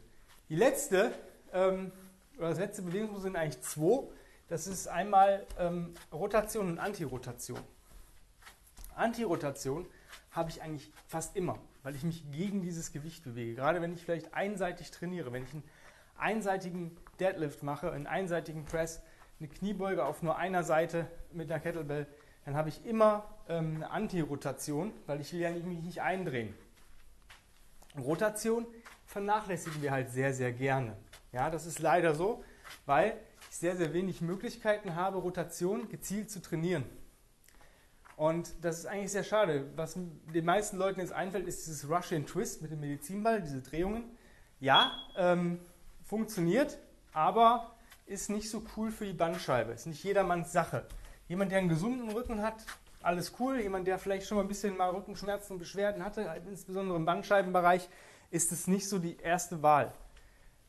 Die 0.50 0.56
letzte, 0.56 1.14
ähm, 1.54 1.92
oder 2.38 2.50
das 2.50 2.60
letzte 2.60 2.82
Bewegungsmuster 2.82 3.24
sind 3.24 3.36
eigentlich 3.38 3.62
zwei. 3.62 4.04
Das 4.50 4.68
ist 4.68 4.88
einmal 4.88 5.48
ähm, 5.58 5.94
Rotation 6.12 6.70
und 6.70 6.80
Antirotation. 6.80 7.60
Antirotation 8.94 9.88
habe 10.32 10.50
ich 10.50 10.62
eigentlich 10.62 10.92
fast 11.08 11.36
immer, 11.38 11.58
weil 11.82 11.96
ich 11.96 12.04
mich 12.04 12.30
gegen 12.32 12.62
dieses 12.62 12.92
Gewicht 12.92 13.24
bewege. 13.24 13.56
Gerade 13.56 13.82
wenn 13.82 13.94
ich 13.94 14.04
vielleicht 14.04 14.34
einseitig 14.34 14.92
trainiere, 14.92 15.32
wenn 15.32 15.44
ich 15.44 15.54
einen 15.54 15.64
einseitigen 16.18 16.98
Deadlift 17.22 17.64
mache, 17.64 17.92
einen 17.92 18.06
einseitigen 18.06 18.66
Press, 18.66 19.02
eine 19.40 19.48
Kniebeuge 19.48 20.06
auf 20.06 20.22
nur 20.22 20.36
einer 20.36 20.64
Seite 20.64 21.08
mit 21.32 21.50
einer 21.50 21.62
Kettlebell, 21.62 22.06
dann 22.46 22.56
habe 22.56 22.70
ich 22.70 22.86
immer 22.86 23.26
ähm, 23.48 23.76
eine 23.76 23.92
Antirotation, 23.92 24.94
weil 25.06 25.22
ich 25.22 25.34
will 25.34 25.40
ja 25.40 25.52
mich 25.52 25.82
nicht 25.82 26.02
eindrehen. 26.02 26.54
Rotation 27.98 28.66
vernachlässigen 29.06 29.82
wir 29.82 29.92
halt 29.92 30.10
sehr, 30.10 30.34
sehr 30.34 30.52
gerne. 30.52 30.96
Ja, 31.32 31.50
das 31.50 31.66
ist 31.66 31.80
leider 31.80 32.16
so, 32.16 32.44
weil 32.86 33.18
ich 33.50 33.58
sehr, 33.58 33.76
sehr 33.76 33.94
wenig 33.94 34.22
Möglichkeiten 34.22 34.96
habe, 34.96 35.18
Rotation 35.18 35.90
gezielt 35.90 36.32
zu 36.32 36.42
trainieren. 36.42 36.86
Und 38.16 38.54
das 38.62 38.80
ist 38.80 38.86
eigentlich 38.86 39.12
sehr 39.12 39.24
schade. 39.24 39.66
Was 39.76 39.96
den 39.96 40.46
meisten 40.46 40.78
Leuten 40.78 41.00
jetzt 41.00 41.14
einfällt, 41.14 41.48
ist 41.48 41.66
dieses 41.66 41.90
Russian 41.90 42.26
Twist 42.26 42.62
mit 42.62 42.72
dem 42.72 42.80
Medizinball, 42.80 43.42
diese 43.42 43.62
Drehungen. 43.62 44.06
Ja, 44.60 44.94
ähm, 45.18 45.60
funktioniert, 46.04 46.78
aber 47.12 47.76
ist 48.06 48.30
nicht 48.30 48.50
so 48.50 48.64
cool 48.78 48.92
für 48.92 49.06
die 49.06 49.14
Bandscheibe. 49.14 49.72
Ist 49.72 49.88
nicht 49.88 50.04
jedermanns 50.04 50.52
Sache. 50.52 50.86
Jemand, 51.28 51.52
der 51.52 51.60
einen 51.60 51.70
gesunden 51.70 52.10
Rücken 52.10 52.42
hat, 52.42 52.66
alles 53.02 53.34
cool. 53.40 53.60
Jemand, 53.60 53.88
der 53.88 54.00
vielleicht 54.00 54.28
schon 54.28 54.38
mal 54.38 54.44
ein 54.44 54.48
bisschen 54.48 54.78
mal 54.78 54.90
Rückenschmerzen 54.90 55.54
und 55.54 55.60
Beschwerden 55.60 56.04
hatte, 56.04 56.30
insbesondere 56.48 56.98
im 56.98 57.06
Bandscheibenbereich, 57.06 57.90
ist 58.32 58.52
es 58.52 58.68
nicht 58.68 58.88
so 58.90 59.00
die 59.00 59.18
erste 59.18 59.62
Wahl. 59.62 59.94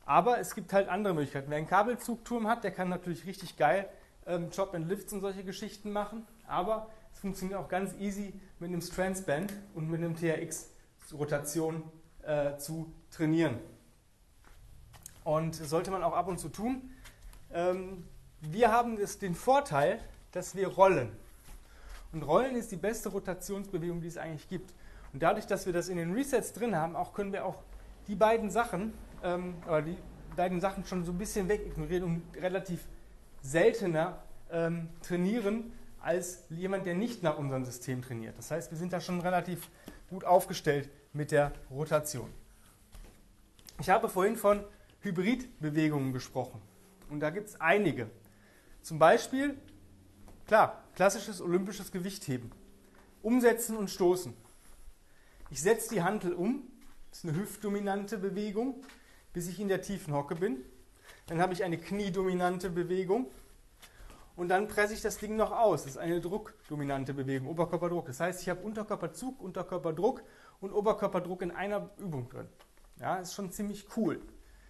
Aber 0.05 0.39
es 0.39 0.53
gibt 0.53 0.71
halt 0.71 0.87
andere 0.87 1.13
Möglichkeiten. 1.13 1.49
Wer 1.49 1.57
einen 1.57 1.67
Kabelzugturm 1.67 2.47
hat, 2.47 2.63
der 2.63 2.71
kann 2.71 2.89
natürlich 2.89 3.25
richtig 3.25 3.57
geil 3.57 3.89
ähm, 4.25 4.49
Chop 4.55 4.73
and 4.73 4.87
Lifts 4.87 5.13
und 5.13 5.21
solche 5.21 5.43
Geschichten 5.43 5.91
machen. 5.91 6.25
Aber 6.47 6.89
es 7.13 7.19
funktioniert 7.19 7.59
auch 7.59 7.67
ganz 7.67 7.93
easy 7.99 8.33
mit 8.59 8.69
einem 8.69 8.81
Strandsband 8.81 9.53
und 9.73 9.89
mit 9.89 10.01
einem 10.01 10.15
TRX-Rotation 10.15 11.83
äh, 12.23 12.57
zu 12.57 12.91
trainieren. 13.11 13.57
Und 15.23 15.59
das 15.59 15.69
sollte 15.69 15.91
man 15.91 16.03
auch 16.03 16.13
ab 16.13 16.27
und 16.27 16.39
zu 16.39 16.49
tun. 16.49 16.91
Ähm, 17.51 18.07
wir 18.41 18.71
haben 18.71 18.97
das, 18.97 19.17
den 19.17 19.33
Vorteil, 19.33 19.99
dass 20.35 20.53
wir 20.53 20.67
rollen. 20.67 21.09
Und 22.11 22.23
Rollen 22.23 22.55
ist 22.57 22.71
die 22.71 22.75
beste 22.75 23.09
Rotationsbewegung, 23.09 24.01
die 24.01 24.07
es 24.07 24.17
eigentlich 24.17 24.47
gibt. 24.49 24.73
Und 25.13 25.23
dadurch, 25.23 25.47
dass 25.47 25.65
wir 25.65 25.71
das 25.71 25.87
in 25.87 25.95
den 25.95 26.13
Resets 26.13 26.51
drin 26.51 26.75
haben, 26.75 26.95
auch 26.95 27.13
können 27.13 27.31
wir 27.31 27.45
auch 27.45 27.63
die 28.07 28.15
beiden 28.15 28.51
Sachen, 28.51 28.93
ähm, 29.23 29.55
oder 29.65 29.81
die 29.81 29.97
beiden 30.35 30.59
Sachen 30.59 30.85
schon 30.85 31.05
so 31.05 31.13
ein 31.13 31.17
bisschen 31.17 31.47
wegignorieren 31.47 32.03
und 32.03 32.41
relativ 32.41 32.85
seltener 33.41 34.21
ähm, 34.51 34.89
trainieren 35.01 35.71
als 36.01 36.43
jemand, 36.49 36.85
der 36.85 36.95
nicht 36.95 37.23
nach 37.23 37.37
unserem 37.37 37.63
System 37.63 38.01
trainiert. 38.01 38.37
Das 38.37 38.51
heißt, 38.51 38.71
wir 38.71 38.77
sind 38.77 38.91
da 38.91 38.99
schon 38.99 39.21
relativ 39.21 39.69
gut 40.09 40.25
aufgestellt 40.25 40.89
mit 41.13 41.31
der 41.31 41.53
Rotation. 41.71 42.29
Ich 43.79 43.89
habe 43.89 44.09
vorhin 44.09 44.35
von 44.35 44.63
Hybridbewegungen 44.99 46.11
gesprochen. 46.11 46.61
Und 47.09 47.21
da 47.21 47.29
gibt 47.29 47.47
es 47.47 47.61
einige. 47.61 48.09
Zum 48.81 48.99
Beispiel, 48.99 49.57
klar, 50.47 50.83
klassisches 50.95 51.41
olympisches 51.41 51.91
Gewichtheben. 51.91 52.51
Umsetzen 53.21 53.77
und 53.77 53.89
stoßen. 53.89 54.33
Ich 55.49 55.61
setze 55.61 55.89
die 55.89 56.03
Hantel 56.03 56.33
um, 56.33 56.63
das 57.09 57.19
ist 57.19 57.29
eine 57.29 57.37
hüftdominante 57.37 58.17
Bewegung, 58.17 58.83
bis 59.33 59.47
ich 59.47 59.59
in 59.59 59.67
der 59.67 59.81
tiefen 59.81 60.13
Hocke 60.13 60.35
bin. 60.35 60.63
Dann 61.27 61.41
habe 61.41 61.53
ich 61.53 61.63
eine 61.63 61.77
kniedominante 61.77 62.69
Bewegung 62.69 63.27
und 64.35 64.49
dann 64.49 64.67
presse 64.67 64.93
ich 64.93 65.01
das 65.01 65.17
Ding 65.17 65.35
noch 65.35 65.51
aus. 65.51 65.83
Das 65.83 65.93
ist 65.93 65.97
eine 65.97 66.21
druckdominante 66.21 67.13
Bewegung, 67.13 67.47
Oberkörperdruck. 67.47 68.07
Das 68.07 68.19
heißt, 68.19 68.41
ich 68.41 68.49
habe 68.49 68.61
Unterkörperzug, 68.61 69.41
Unterkörperdruck 69.41 70.23
und 70.59 70.71
Oberkörperdruck 70.71 71.41
in 71.41 71.51
einer 71.51 71.89
Übung 71.97 72.29
drin. 72.29 72.47
Ja, 72.99 73.17
ist 73.17 73.33
schon 73.33 73.51
ziemlich 73.51 73.87
cool. 73.97 74.21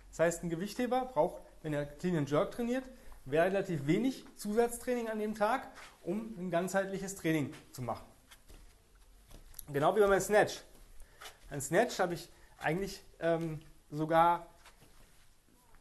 Das 0.10 0.20
heißt, 0.20 0.44
ein 0.44 0.50
Gewichtheber 0.50 1.06
braucht, 1.14 1.42
wenn 1.62 1.74
er 1.74 1.86
Clean 1.86 2.16
and 2.16 2.30
Jerk 2.30 2.52
trainiert, 2.52 2.86
relativ 3.28 3.88
wenig 3.88 4.26
Zusatztraining 4.36 5.10
an 5.10 5.20
dem 5.20 5.36
Tag, 5.36 5.68
um 6.04 6.36
ein 6.38 6.52
ganzheitliches 6.52 7.16
Training 7.16 7.54
zu 7.72 7.82
machen. 7.82 8.06
Genau 9.72 9.96
wie 9.96 10.00
bei 10.02 10.08
meinem 10.08 10.22
Snatch. 10.22 10.62
Ein 11.50 11.62
Snatch 11.62 12.00
habe 12.00 12.14
ich 12.14 12.30
eigentlich 12.58 13.04
ähm, 13.20 13.60
sogar 13.90 14.48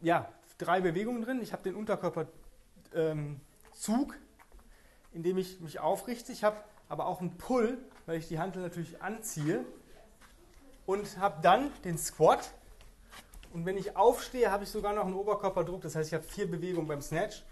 ja, 0.00 0.28
drei 0.58 0.80
Bewegungen 0.80 1.22
drin. 1.22 1.40
Ich 1.42 1.52
habe 1.52 1.62
den 1.62 1.74
Unterkörper 1.74 2.26
ähm, 2.94 3.40
indem 5.12 5.38
ich 5.38 5.60
mich 5.60 5.80
aufrichte. 5.80 6.32
Ich 6.32 6.44
habe 6.44 6.56
aber 6.88 7.06
auch 7.06 7.20
einen 7.20 7.36
Pull, 7.36 7.78
weil 8.06 8.18
ich 8.18 8.28
die 8.28 8.38
Hantel 8.38 8.62
natürlich 8.62 9.02
anziehe. 9.02 9.64
Und 10.86 11.18
habe 11.18 11.40
dann 11.40 11.70
den 11.84 11.96
Squat. 11.96 12.52
Und 13.54 13.64
wenn 13.66 13.78
ich 13.78 13.96
aufstehe, 13.96 14.50
habe 14.50 14.64
ich 14.64 14.70
sogar 14.70 14.92
noch 14.92 15.04
einen 15.06 15.14
Oberkörperdruck. 15.14 15.80
Das 15.80 15.94
heißt, 15.94 16.08
ich 16.08 16.14
habe 16.14 16.24
vier 16.24 16.50
Bewegungen 16.50 16.88
beim 16.88 17.00
Snatch, 17.00 17.44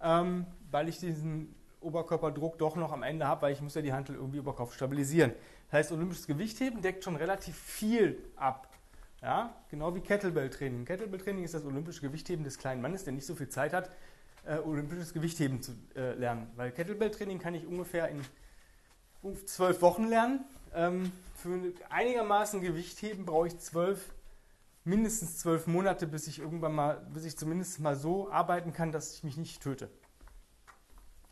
ähm, 0.00 0.46
weil 0.70 0.88
ich 0.88 0.98
diesen 0.98 1.56
Oberkörperdruck 1.80 2.56
doch 2.56 2.76
noch 2.76 2.92
am 2.92 3.02
Ende 3.02 3.26
habe, 3.26 3.42
weil 3.42 3.52
ich 3.52 3.60
muss 3.60 3.74
ja 3.74 3.82
die 3.82 3.92
Hantel 3.92 4.14
irgendwie 4.14 4.38
über 4.38 4.54
Kopf 4.54 4.74
stabilisieren. 4.74 5.32
Das 5.66 5.78
heißt, 5.78 5.92
olympisches 5.92 6.28
Gewichtheben 6.28 6.82
deckt 6.82 7.02
schon 7.02 7.16
relativ 7.16 7.56
viel 7.56 8.22
ab. 8.36 8.68
Ja, 9.22 9.52
genau 9.70 9.92
wie 9.94 10.00
Kettlebell-Training. 10.00 10.84
Kettlebell-Training 10.84 11.42
ist 11.42 11.54
das 11.54 11.64
olympische 11.64 12.00
Gewichtheben 12.00 12.44
des 12.44 12.56
kleinen 12.56 12.80
Mannes, 12.80 13.02
der 13.02 13.12
nicht 13.12 13.26
so 13.26 13.34
viel 13.34 13.48
Zeit 13.48 13.72
hat, 13.72 13.90
äh, 14.46 14.58
olympisches 14.58 15.12
Gewichtheben 15.12 15.60
zu 15.62 15.72
äh, 15.96 16.14
lernen. 16.14 16.48
Weil 16.54 16.70
Kettlebell-Training 16.70 17.40
kann 17.40 17.54
ich 17.54 17.66
ungefähr 17.66 18.08
in 18.08 18.24
zwölf 19.46 19.82
Wochen 19.82 20.04
lernen. 20.04 20.44
Ähm, 20.74 21.10
für 21.34 21.58
einigermaßen 21.88 22.60
Gewichtheben 22.60 23.26
brauche 23.26 23.48
ich 23.48 23.58
zwölf, 23.58 24.12
mindestens 24.90 25.38
zwölf 25.38 25.66
Monate, 25.66 26.06
bis 26.06 26.26
ich 26.26 26.40
irgendwann 26.40 26.74
mal, 26.74 27.06
bis 27.14 27.24
ich 27.24 27.38
zumindest 27.38 27.78
mal 27.78 27.96
so 27.96 28.30
arbeiten 28.30 28.72
kann, 28.72 28.90
dass 28.92 29.14
ich 29.14 29.24
mich 29.24 29.36
nicht 29.36 29.62
töte. 29.62 29.88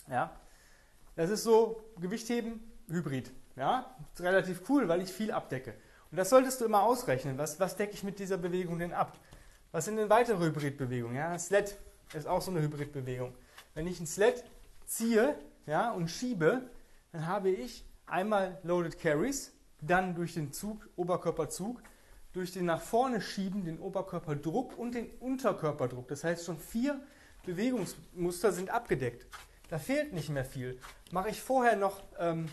Ja, 0.09 0.35
das 1.17 1.29
ist 1.29 1.43
so 1.43 1.83
Gewichtheben 2.01 2.61
Hybrid. 2.89 3.33
Ja, 3.57 3.97
relativ 4.21 4.63
cool, 4.71 4.89
weil 4.89 5.03
ich 5.03 5.13
viel 5.13 5.33
abdecke. 5.33 5.75
Und 6.11 6.17
das 6.17 6.31
solltest 6.31 6.61
du 6.61 6.65
immer 6.65 6.83
ausrechnen. 6.83 7.37
Was, 7.37 7.59
was 7.59 7.77
decke 7.77 7.93
ich 7.93 8.05
mit 8.05 8.21
dieser 8.21 8.39
Bewegung 8.39 8.79
denn 8.79 8.93
ab? 8.93 9.19
Was 9.73 9.85
sind 9.85 9.97
denn 9.97 10.09
weitere 10.09 10.47
Hybridbewegungen? 10.47 11.17
Ja, 11.17 11.37
Sled 11.39 11.77
ist 12.15 12.29
auch 12.29 12.41
so 12.41 12.53
eine 12.53 12.63
Hybridbewegung. 12.63 13.35
Wenn 13.75 13.87
ich 13.89 14.01
ein 14.01 14.07
Sled 14.07 14.45
ziehe 14.87 15.37
ja, 15.67 15.91
und 15.91 16.09
schiebe, 16.09 16.63
dann 17.13 17.27
habe 17.27 17.51
ich 17.51 17.85
einmal 18.07 18.59
Loaded 18.63 18.99
Carries, 18.99 19.53
dann 19.81 20.15
durch 20.15 20.35
den 20.35 20.53
Zug, 20.53 20.89
Oberkörperzug, 20.97 21.83
durch 22.33 22.53
den 22.53 22.67
nach 22.67 22.81
vorne 22.81 23.21
schieben, 23.21 23.65
den 23.65 23.79
Oberkörperdruck 23.79 24.79
und 24.79 24.95
den 24.95 25.11
Unterkörperdruck. 25.21 26.09
Das 26.09 26.25
heißt, 26.25 26.45
schon 26.45 26.59
vier 26.59 27.01
Bewegungsmuster 27.45 28.53
sind 28.53 28.71
abgedeckt. 28.71 29.27
Da 29.71 29.79
fehlt 29.79 30.13
nicht 30.13 30.29
mehr 30.29 30.45
viel. 30.45 30.79
Mache 31.11 31.31
ich 31.31 31.41
vorher 31.41 31.77
noch 31.77 32.03
ähm, 32.19 32.49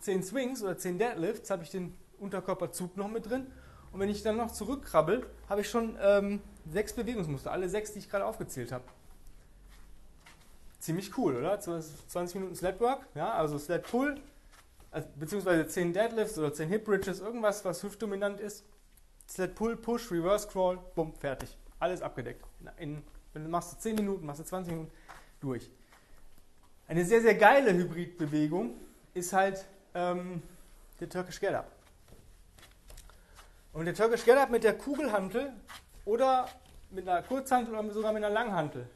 10 0.00 0.22
Swings 0.22 0.62
oder 0.62 0.78
10 0.78 0.98
Deadlifts, 0.98 1.50
habe 1.50 1.62
ich 1.62 1.70
den 1.70 1.94
Unterkörperzug 2.18 2.96
noch 2.96 3.08
mit 3.08 3.28
drin. 3.28 3.46
Und 3.92 4.00
wenn 4.00 4.08
ich 4.08 4.22
dann 4.22 4.36
noch 4.36 4.50
zurückkrabbel, 4.50 5.26
habe 5.48 5.60
ich 5.60 5.70
schon 5.70 5.96
ähm, 6.00 6.40
sechs 6.70 6.92
Bewegungsmuster, 6.92 7.52
alle 7.52 7.68
sechs, 7.68 7.92
die 7.92 7.98
ich 8.00 8.10
gerade 8.10 8.24
aufgezählt 8.24 8.72
habe. 8.72 8.84
Ziemlich 10.80 11.16
cool, 11.18 11.36
oder? 11.36 11.58
20 11.58 12.36
Minuten 12.36 12.54
Sled-Work, 12.54 13.06
ja, 13.14 13.32
also 13.32 13.58
Sled-Pull, 13.58 14.20
also, 14.96 15.08
beziehungsweise 15.16 15.66
10 15.66 15.92
Deadlifts 15.92 16.38
oder 16.38 16.54
10 16.54 16.70
Hip-Bridges, 16.70 17.20
irgendwas, 17.20 17.62
was 17.66 17.82
hüftdominant 17.82 18.40
ist. 18.40 18.64
Sled-Pull, 19.28 19.76
Push, 19.76 20.10
Reverse 20.10 20.48
Crawl, 20.48 20.78
bumm, 20.94 21.14
fertig. 21.14 21.54
Alles 21.78 22.00
abgedeckt. 22.00 22.42
In, 22.78 23.02
wenn 23.34 23.44
du 23.44 23.50
machst 23.50 23.74
du 23.74 23.78
10 23.78 23.96
Minuten, 23.96 24.24
machst 24.24 24.40
du 24.40 24.44
20 24.44 24.72
Minuten 24.72 24.92
durch. 25.38 25.70
Eine 26.88 27.04
sehr, 27.04 27.20
sehr 27.20 27.34
geile 27.34 27.74
Hybridbewegung 27.74 28.80
ist 29.12 29.34
halt 29.34 29.66
ähm, 29.92 30.42
der 30.98 31.10
Turkish 31.10 31.40
Get 31.40 31.52
Up. 31.52 31.70
Und 33.74 33.84
der 33.84 33.94
Turkish 33.94 34.24
Get 34.24 34.38
Up 34.38 34.48
mit 34.48 34.64
der 34.64 34.78
Kugelhantel 34.78 35.52
oder 36.06 36.48
mit 36.90 37.06
einer 37.06 37.20
Kurzhantel 37.20 37.74
oder 37.74 37.92
sogar 37.92 38.14
mit 38.14 38.24
einer 38.24 38.32
Langhantel 38.32 38.88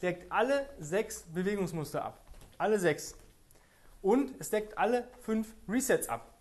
deckt 0.00 0.32
alle 0.32 0.66
sechs 0.78 1.24
Bewegungsmuster 1.24 2.02
ab. 2.02 2.24
Alle 2.56 2.78
sechs. 2.78 3.14
Und 4.06 4.36
es 4.38 4.50
deckt 4.50 4.78
alle 4.78 5.08
fünf 5.22 5.52
Resets 5.68 6.08
ab. 6.08 6.32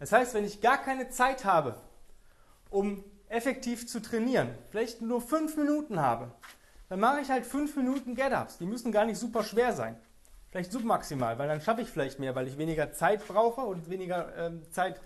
Das 0.00 0.10
heißt, 0.10 0.34
wenn 0.34 0.44
ich 0.44 0.60
gar 0.60 0.78
keine 0.78 1.10
Zeit 1.10 1.44
habe, 1.44 1.76
um 2.70 3.04
effektiv 3.28 3.86
zu 3.86 4.02
trainieren, 4.02 4.48
vielleicht 4.70 5.00
nur 5.00 5.20
fünf 5.20 5.56
Minuten 5.56 6.00
habe, 6.00 6.32
dann 6.88 6.98
mache 6.98 7.20
ich 7.20 7.30
halt 7.30 7.46
fünf 7.46 7.76
Minuten 7.76 8.16
Get-Ups. 8.16 8.58
Die 8.58 8.66
müssen 8.66 8.90
gar 8.90 9.04
nicht 9.04 9.16
super 9.16 9.44
schwer 9.44 9.72
sein. 9.72 9.96
Vielleicht 10.48 10.72
submaximal, 10.72 11.38
weil 11.38 11.46
dann 11.46 11.60
schaffe 11.60 11.82
ich 11.82 11.88
vielleicht 11.88 12.18
mehr, 12.18 12.34
weil 12.34 12.48
ich 12.48 12.58
weniger 12.58 12.92
Zeit 12.92 13.28
brauche 13.28 13.60
und 13.60 13.88
weniger 13.88 14.36
ähm, 14.36 14.68
Zeit 14.72 15.00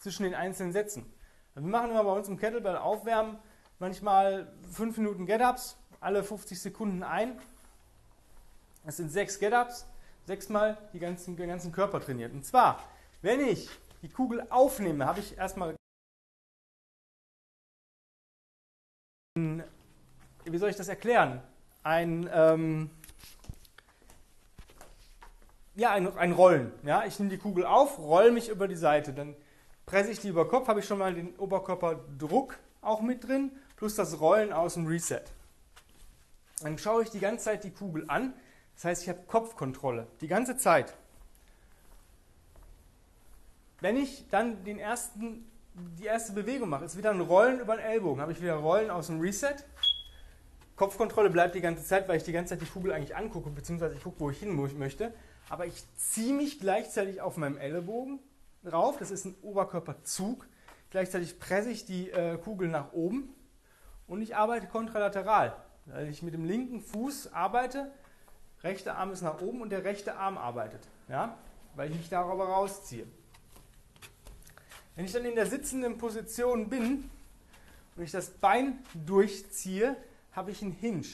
zwischen 0.00 0.24
den 0.24 0.34
einzelnen 0.34 0.74
Sätzen. 0.74 1.10
Wir 1.54 1.62
machen 1.62 1.92
immer 1.92 2.04
bei 2.04 2.12
uns 2.12 2.28
im 2.28 2.36
Kettlebell 2.36 2.76
Aufwärmen 2.76 3.38
manchmal 3.78 4.52
5 4.70 4.98
Minuten 4.98 5.24
Get-Ups, 5.24 5.78
alle 5.98 6.24
50 6.24 6.60
Sekunden 6.60 7.02
ein. 7.02 7.38
Das 8.84 8.98
sind 8.98 9.10
sechs 9.10 9.38
Get-Ups, 9.38 9.86
sechsmal 10.26 10.78
die 10.92 10.98
ganzen, 10.98 11.36
den 11.36 11.48
ganzen 11.48 11.72
Körper 11.72 12.00
trainiert. 12.00 12.32
Und 12.32 12.44
zwar, 12.44 12.82
wenn 13.20 13.40
ich 13.40 13.68
die 14.02 14.08
Kugel 14.08 14.46
aufnehme, 14.50 15.06
habe 15.06 15.20
ich 15.20 15.36
erstmal 15.36 15.74
wie 19.34 20.58
soll 20.58 20.68
ich 20.68 20.76
das 20.76 20.88
erklären? 20.88 21.42
Ein 21.82 22.28
ähm, 22.32 22.90
ja, 25.74 25.92
ein, 25.92 26.16
ein 26.16 26.32
Rollen. 26.32 26.72
Ja? 26.84 27.04
Ich 27.04 27.18
nehme 27.18 27.30
die 27.30 27.38
Kugel 27.38 27.64
auf, 27.64 27.98
roll 27.98 28.30
mich 28.30 28.48
über 28.48 28.68
die 28.68 28.76
Seite, 28.76 29.12
dann 29.12 29.34
presse 29.86 30.10
ich 30.10 30.20
die 30.20 30.28
über 30.28 30.48
Kopf, 30.48 30.68
habe 30.68 30.80
ich 30.80 30.86
schon 30.86 30.98
mal 30.98 31.14
den 31.14 31.34
Oberkörperdruck 31.36 32.58
auch 32.80 33.00
mit 33.00 33.26
drin, 33.26 33.52
plus 33.76 33.94
das 33.94 34.20
Rollen 34.20 34.52
aus 34.52 34.74
dem 34.74 34.86
Reset. 34.86 35.22
Dann 36.62 36.78
schaue 36.78 37.02
ich 37.02 37.10
die 37.10 37.20
ganze 37.20 37.46
Zeit 37.46 37.64
die 37.64 37.70
Kugel 37.70 38.04
an, 38.08 38.34
das 38.74 38.84
heißt, 38.84 39.02
ich 39.02 39.08
habe 39.08 39.20
Kopfkontrolle, 39.26 40.06
die 40.20 40.28
ganze 40.28 40.56
Zeit. 40.56 40.94
Wenn 43.80 43.96
ich 43.96 44.28
dann 44.30 44.64
den 44.64 44.78
ersten, 44.78 45.44
die 45.98 46.04
erste 46.04 46.32
Bewegung 46.32 46.68
mache, 46.68 46.84
ist 46.84 46.96
wieder 46.96 47.10
ein 47.10 47.20
Rollen 47.20 47.60
über 47.60 47.76
den 47.76 47.84
Ellbogen, 47.84 48.20
habe 48.20 48.32
ich 48.32 48.40
wieder 48.40 48.54
Rollen 48.54 48.90
aus 48.90 49.08
dem 49.08 49.20
Reset. 49.20 49.56
Kopfkontrolle 50.76 51.30
bleibt 51.30 51.54
die 51.54 51.60
ganze 51.60 51.84
Zeit, 51.84 52.08
weil 52.08 52.16
ich 52.16 52.22
die 52.22 52.32
ganze 52.32 52.54
Zeit 52.54 52.62
die 52.62 52.70
Kugel 52.70 52.92
eigentlich 52.92 53.14
angucke, 53.16 53.50
beziehungsweise 53.50 53.94
ich 53.94 54.02
gucke, 54.02 54.20
wo 54.20 54.30
ich 54.30 54.38
hin 54.38 54.54
möchte 54.54 55.12
aber 55.52 55.66
ich 55.66 55.84
ziehe 55.96 56.32
mich 56.32 56.60
gleichzeitig 56.60 57.20
auf 57.20 57.36
meinem 57.36 57.58
Ellenbogen 57.58 58.20
drauf. 58.64 58.96
Das 58.98 59.10
ist 59.10 59.26
ein 59.26 59.34
Oberkörperzug. 59.42 60.46
Gleichzeitig 60.88 61.38
presse 61.38 61.70
ich 61.70 61.84
die 61.84 62.10
äh, 62.10 62.38
Kugel 62.38 62.68
nach 62.68 62.92
oben 62.92 63.34
und 64.06 64.22
ich 64.22 64.36
arbeite 64.36 64.66
kontralateral. 64.66 65.54
Weil 65.84 66.08
ich 66.08 66.22
mit 66.22 66.32
dem 66.32 66.44
linken 66.46 66.80
Fuß 66.80 67.34
arbeite, 67.34 67.90
rechter 68.62 68.96
Arm 68.96 69.12
ist 69.12 69.22
nach 69.22 69.40
oben 69.40 69.60
und 69.62 69.70
der 69.70 69.84
rechte 69.84 70.16
Arm 70.16 70.38
arbeitet. 70.38 70.86
Ja? 71.08 71.36
Weil 71.74 71.90
ich 71.90 71.96
mich 71.96 72.08
darüber 72.08 72.44
rausziehe. 72.44 73.06
Wenn 74.94 75.04
ich 75.04 75.12
dann 75.12 75.24
in 75.24 75.34
der 75.34 75.46
sitzenden 75.46 75.96
Position 75.98 76.68
bin 76.68 77.10
und 77.96 78.02
ich 78.02 78.10
das 78.10 78.30
Bein 78.30 78.78
durchziehe, 79.06 79.96
habe 80.32 80.50
ich 80.50 80.62
einen 80.62 80.72
Hinge. 80.72 81.06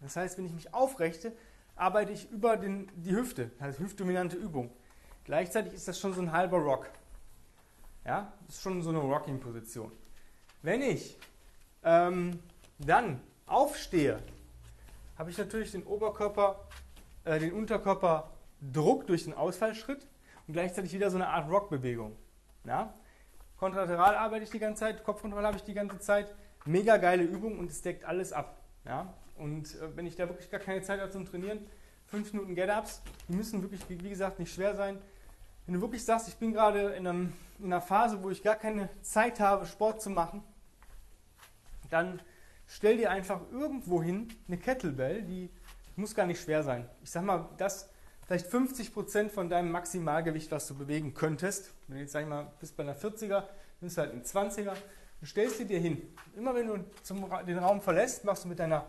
Das 0.00 0.16
heißt, 0.16 0.38
wenn 0.38 0.46
ich 0.46 0.52
mich 0.52 0.72
aufrechte, 0.74 1.32
arbeite 1.74 2.12
ich 2.12 2.30
über 2.30 2.56
den, 2.56 2.90
die 2.96 3.14
Hüfte, 3.14 3.50
also 3.58 3.78
hüftdominante 3.80 4.36
Übung. 4.36 4.70
Gleichzeitig 5.24 5.74
ist 5.74 5.88
das 5.88 5.98
schon 5.98 6.14
so 6.14 6.22
ein 6.22 6.32
halber 6.32 6.58
Rock. 6.58 6.90
Ja, 8.04 8.32
das 8.46 8.56
ist 8.56 8.62
schon 8.62 8.80
so 8.82 8.90
eine 8.90 9.00
Rocking-Position. 9.00 9.90
Wenn 10.62 10.82
ich 10.82 11.18
ähm, 11.82 12.40
dann 12.78 13.20
aufstehe, 13.46 14.20
habe 15.18 15.30
ich 15.30 15.38
natürlich 15.38 15.72
den 15.72 15.82
Oberkörper, 15.84 16.68
äh, 17.26 17.38
den 17.38 17.52
Unterkörperdruck 17.52 19.06
durch 19.06 19.24
den 19.24 19.34
Ausfallschritt 19.34 20.06
und 20.46 20.54
gleichzeitig 20.54 20.92
wieder 20.92 21.10
so 21.10 21.16
eine 21.16 21.28
Art 21.28 21.50
Rockbewegung. 21.50 22.16
Ja? 22.64 22.94
Kontralateral 23.58 24.14
arbeite 24.14 24.44
ich 24.44 24.50
die 24.50 24.58
ganze 24.58 24.80
Zeit, 24.80 25.04
Kopfkontrolle 25.04 25.46
habe 25.46 25.56
ich 25.56 25.64
die 25.64 25.74
ganze 25.74 25.98
Zeit. 25.98 26.34
Mega 26.64 26.96
geile 26.96 27.22
Übung 27.22 27.58
und 27.58 27.70
es 27.70 27.82
deckt 27.82 28.04
alles 28.04 28.32
ab. 28.32 28.62
Ja? 28.84 29.12
Und 29.36 29.74
äh, 29.74 29.96
wenn 29.96 30.06
ich 30.06 30.16
da 30.16 30.28
wirklich 30.28 30.50
gar 30.50 30.60
keine 30.60 30.82
Zeit 30.82 31.00
habe 31.00 31.10
zum 31.10 31.26
Trainieren, 31.26 31.66
fünf 32.06 32.32
Minuten 32.32 32.54
Get-Ups, 32.54 33.02
die 33.28 33.34
müssen 33.34 33.60
wirklich, 33.60 33.82
wie 33.88 34.08
gesagt, 34.08 34.38
nicht 34.38 34.54
schwer 34.54 34.76
sein. 34.76 34.98
Wenn 35.66 35.74
du 35.74 35.80
wirklich 35.80 36.04
sagst, 36.04 36.28
ich 36.28 36.36
bin 36.36 36.52
gerade 36.52 36.90
in, 36.90 37.06
in 37.06 37.32
einer 37.60 37.80
Phase, 37.80 38.22
wo 38.22 38.30
ich 38.30 38.42
gar 38.42 38.54
keine 38.54 38.88
Zeit 39.02 39.40
habe, 39.40 39.66
Sport 39.66 40.00
zu 40.00 40.10
machen, 40.10 40.44
dann 41.90 42.22
stell 42.68 42.98
dir 42.98 43.10
einfach 43.10 43.40
irgendwo 43.50 44.00
hin 44.00 44.28
eine 44.46 44.58
Kettlebell, 44.58 45.22
die 45.22 45.50
muss 45.96 46.14
gar 46.14 46.26
nicht 46.26 46.40
schwer 46.40 46.62
sein. 46.62 46.88
Ich 47.02 47.10
sag 47.10 47.24
mal, 47.24 47.48
das 47.56 47.88
vielleicht 48.26 48.46
50% 48.46 49.30
von 49.30 49.48
deinem 49.48 49.70
Maximalgewicht, 49.70 50.50
was 50.50 50.66
du 50.66 50.74
bewegen 50.74 51.14
könntest. 51.14 51.72
Wenn 51.86 51.96
du 51.96 52.02
jetzt, 52.02 52.12
sag 52.12 52.22
ich 52.22 52.28
mal, 52.28 52.52
bist 52.60 52.76
bei 52.76 52.82
einer 52.82 52.96
40er, 52.96 53.44
nimmst 53.80 53.96
du 53.96 54.00
halt 54.02 54.12
einen 54.12 54.22
20er, 54.22 54.74
du 55.20 55.26
stellst 55.26 55.58
sie 55.58 55.66
dir 55.66 55.78
hin. 55.78 56.02
Immer 56.36 56.54
wenn 56.54 56.66
du 56.66 56.84
zum, 57.02 57.30
den 57.46 57.58
Raum 57.58 57.80
verlässt, 57.80 58.24
machst 58.24 58.44
du 58.44 58.48
mit 58.48 58.58
deiner 58.58 58.86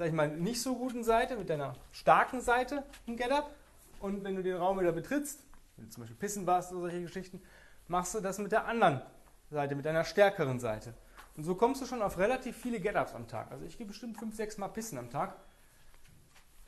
sag 0.00 0.06
ich 0.08 0.14
mal, 0.14 0.28
nicht 0.28 0.62
so 0.62 0.76
guten 0.76 1.04
Seite, 1.04 1.36
mit 1.36 1.50
deiner 1.50 1.74
starken 1.92 2.40
Seite 2.40 2.84
ein 3.06 3.18
Get-Up. 3.18 3.54
Und 4.00 4.24
wenn 4.24 4.34
du 4.34 4.42
den 4.42 4.56
Raum 4.56 4.80
wieder 4.80 4.92
betrittst, 4.92 5.44
wenn 5.76 5.84
du 5.84 5.90
zum 5.90 6.02
Beispiel 6.02 6.16
pissen 6.16 6.46
warst 6.46 6.72
oder 6.72 6.80
solche 6.80 7.02
Geschichten, 7.02 7.42
machst 7.86 8.14
du 8.14 8.20
das 8.20 8.38
mit 8.38 8.50
der 8.50 8.64
anderen 8.64 9.02
Seite, 9.50 9.74
mit 9.74 9.84
deiner 9.84 10.04
stärkeren 10.04 10.58
Seite. 10.58 10.94
Und 11.36 11.44
so 11.44 11.54
kommst 11.54 11.82
du 11.82 11.86
schon 11.86 12.00
auf 12.00 12.16
relativ 12.16 12.56
viele 12.56 12.80
Get-Ups 12.80 13.14
am 13.14 13.28
Tag. 13.28 13.52
Also 13.52 13.66
ich 13.66 13.76
gehe 13.76 13.86
bestimmt 13.86 14.16
5, 14.18 14.34
6 14.34 14.56
Mal 14.56 14.68
pissen 14.68 14.96
am 14.96 15.10
Tag. 15.10 15.36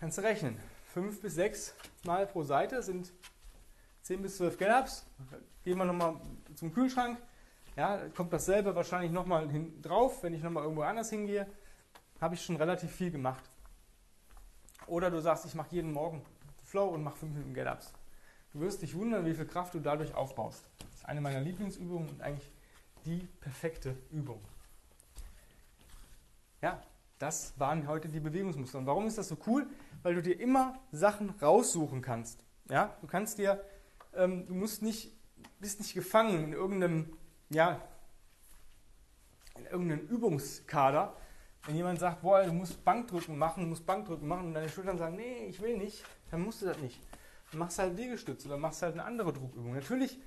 Kannst 0.02 0.18
du 0.18 0.23
rechnen. 0.23 0.59
fünf 0.92 1.21
bis 1.21 1.37
sechs 1.37 1.76
Mal 2.04 2.26
pro 2.26 2.42
Seite, 2.42 2.82
sind 2.82 3.12
10 4.00 4.21
bis 4.21 4.37
12 4.38 4.59
Get-Ups. 4.59 5.06
Gehen 5.62 5.78
wir 5.78 5.85
nochmal 5.85 6.16
zum 6.56 6.75
Kühlschrank. 6.75 7.23
Ja, 7.76 8.09
kommt 8.09 8.32
dasselbe 8.32 8.75
wahrscheinlich 8.75 9.12
nochmal 9.12 9.49
drauf, 9.80 10.25
wenn 10.25 10.35
ich 10.35 10.42
nochmal 10.42 10.64
irgendwo 10.64 10.82
anders 10.82 11.09
hingehe. 11.09 11.47
Habe 12.21 12.35
ich 12.35 12.44
schon 12.44 12.56
relativ 12.56 12.90
viel 12.90 13.12
gemacht. 13.12 13.49
Oder 14.88 15.09
du 15.09 15.21
sagst, 15.21 15.47
ich 15.47 15.54
mache 15.54 15.73
jeden 15.73 15.92
Morgen 15.92 16.26
Flow 16.64 16.88
und 16.88 17.04
mache 17.04 17.18
5 17.18 17.35
Minuten 17.35 17.54
Get-Ups. 17.54 17.92
Du 18.54 18.59
wirst 18.59 18.82
dich 18.82 18.97
wundern, 18.97 19.25
wie 19.25 19.35
viel 19.35 19.47
Kraft 19.47 19.73
du 19.73 19.78
dadurch 19.78 20.16
aufbaust. 20.16 20.64
Das 20.80 20.94
ist 20.97 21.04
eine 21.04 21.21
meiner 21.21 21.40
Lieblingsübungen 21.40 22.09
und 22.09 22.23
eigentlich 22.23 22.50
die 23.04 23.28
perfekte 23.40 23.97
Übung. 24.11 24.42
Ja, 26.61 26.82
das 27.23 27.55
waren 27.57 27.87
heute 27.87 28.09
die 28.09 28.19
Bewegungsmuster. 28.19 28.79
Und 28.79 28.87
warum 28.87 29.07
ist 29.07 29.17
das 29.17 29.29
so 29.29 29.37
cool? 29.47 29.69
Weil 30.02 30.17
du 30.17 30.23
dir 30.23 30.41
immer 30.41 30.81
Sachen 30.91 31.31
raussuchen 31.31 32.02
kannst. 32.02 32.45
Ja, 32.69 32.97
du 33.00 33.07
kannst 33.07 33.38
dir, 33.38 33.64
ähm, 34.14 34.45
du 34.49 34.55
musst 34.55 34.83
nicht, 34.83 35.12
bist 35.61 35.79
nicht 35.79 35.95
gefangen 35.95 36.43
in 36.43 36.52
irgendeinem, 36.52 37.12
ja, 37.49 37.81
in 39.57 39.67
irgendeinem 39.67 40.09
Übungskader. 40.09 41.14
Wenn 41.64 41.76
jemand 41.76 42.00
sagt, 42.00 42.23
boah, 42.23 42.43
du 42.43 42.52
musst 42.52 42.85
Bankdrücken 42.85 43.38
machen, 43.38 43.62
du 43.62 43.69
musst 43.69 43.87
Bankdrücken 43.87 44.26
machen 44.26 44.47
und 44.49 44.55
deine 44.55 44.69
Schultern 44.69 44.99
sagen, 44.99 45.14
nee, 45.14 45.47
ich 45.47 45.62
will 45.62 45.79
nicht, 45.79 46.05
dann 46.33 46.43
musst 46.43 46.62
du 46.62 46.67
das 46.67 46.79
nicht. 46.79 46.99
Dann 47.52 47.61
machst 47.61 47.79
du 47.79 47.83
halt 47.83 47.97
Liegestütze 47.97 48.49
oder 48.49 48.57
machst 48.57 48.83
halt 48.83 48.95
eine 48.95 49.05
andere 49.05 49.33
Druckübung. 49.33 49.75
Natürlich 49.75 50.19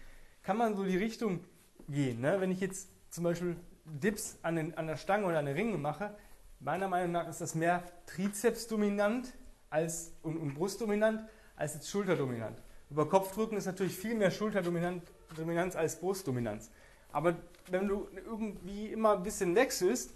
kann 0.44 0.56
man 0.56 0.78
so 0.78 0.86
die 0.86 0.98
Richtung 0.98 1.44
gehen. 1.90 2.22
Ne? 2.22 2.40
Wenn 2.40 2.52
ich 2.52 2.62
jetzt 2.62 2.88
zum 3.10 3.26
Beispiel 3.26 3.58
Dips 3.84 4.38
an, 4.44 4.56
den, 4.56 4.78
an 4.78 4.88
der 4.88 4.96
Stange 4.96 5.26
oder 5.26 5.40
an 5.40 5.46
der 5.46 5.56
Ringe 5.56 5.78
mache, 5.78 6.16
meiner 6.60 6.88
Meinung 6.88 7.12
nach 7.12 7.28
ist 7.28 7.42
das 7.42 7.56
mehr 7.56 7.84
Trizepsdominant 8.06 9.34
als, 9.70 10.14
und, 10.22 10.38
und 10.38 10.54
Brustdominant 10.54 11.24
als 11.56 11.74
jetzt 11.74 11.90
Schulterdominant. 11.90 12.62
Über 12.90 13.10
Kopfdrücken 13.10 13.58
ist 13.58 13.66
natürlich 13.66 13.98
viel 13.98 14.16
mehr 14.16 14.32
Schulterdominanz 14.32 15.76
als 15.76 16.00
Brustdominanz. 16.00 16.70
Aber 17.12 17.36
wenn 17.70 17.88
du 17.88 18.08
irgendwie 18.14 18.88
immer 18.88 19.18
ein 19.18 19.24
bisschen 19.24 19.56
wechselst, 19.56 20.14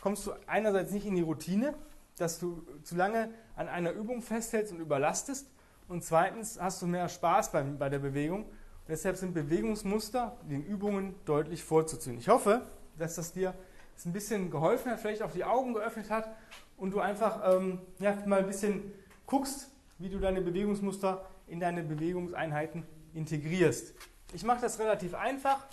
kommst 0.00 0.26
du 0.26 0.32
einerseits 0.46 0.92
nicht 0.92 1.06
in 1.06 1.16
die 1.16 1.22
Routine, 1.22 1.74
dass 2.16 2.38
du 2.38 2.64
zu 2.82 2.96
lange 2.96 3.30
an 3.56 3.68
einer 3.68 3.92
Übung 3.92 4.22
festhältst 4.22 4.72
und 4.72 4.80
überlastest. 4.80 5.50
Und 5.88 6.04
zweitens 6.04 6.60
hast 6.60 6.80
du 6.80 6.86
mehr 6.86 7.08
Spaß 7.08 7.52
bei, 7.52 7.62
bei 7.62 7.88
der 7.88 7.98
Bewegung 7.98 8.46
Deshalb 8.88 9.16
sind 9.16 9.32
Bewegungsmuster 9.32 10.36
den 10.50 10.64
Übungen 10.64 11.14
deutlich 11.24 11.62
vorzuziehen. 11.62 12.18
Ich 12.18 12.28
hoffe, 12.28 12.62
dass 12.98 13.14
das 13.14 13.32
dir 13.32 13.54
das 13.94 14.06
ein 14.06 14.12
bisschen 14.12 14.50
geholfen 14.50 14.90
hat, 14.90 15.00
vielleicht 15.00 15.22
auch 15.22 15.32
die 15.32 15.44
Augen 15.44 15.74
geöffnet 15.74 16.10
hat 16.10 16.34
und 16.76 16.90
du 16.92 17.00
einfach 17.00 17.40
ähm, 17.54 17.80
ja, 17.98 18.16
mal 18.26 18.40
ein 18.40 18.46
bisschen 18.46 18.92
guckst, 19.26 19.70
wie 19.98 20.08
du 20.08 20.18
deine 20.18 20.40
Bewegungsmuster 20.40 21.24
in 21.46 21.60
deine 21.60 21.82
Bewegungseinheiten 21.82 22.84
integrierst. 23.14 23.94
Ich 24.32 24.44
mache 24.44 24.60
das 24.60 24.78
relativ 24.78 25.14
einfach. 25.14 25.64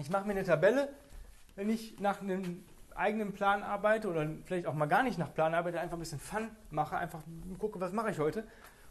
Ich 0.00 0.10
mache 0.10 0.26
mir 0.26 0.32
eine 0.32 0.44
Tabelle, 0.44 0.88
wenn 1.54 1.70
ich 1.70 2.00
nach 2.00 2.20
einem 2.20 2.64
eigenen 2.94 3.32
Plan 3.32 3.62
arbeite 3.62 4.08
oder 4.08 4.28
vielleicht 4.44 4.66
auch 4.66 4.74
mal 4.74 4.86
gar 4.86 5.02
nicht 5.02 5.18
nach 5.18 5.32
Plan 5.34 5.54
arbeite, 5.54 5.80
einfach 5.80 5.96
ein 5.96 6.00
bisschen 6.00 6.18
Fun 6.18 6.50
mache, 6.70 6.96
einfach 6.96 7.20
gucke, 7.58 7.80
was 7.80 7.92
mache 7.92 8.10
ich 8.10 8.18
heute. 8.18 8.44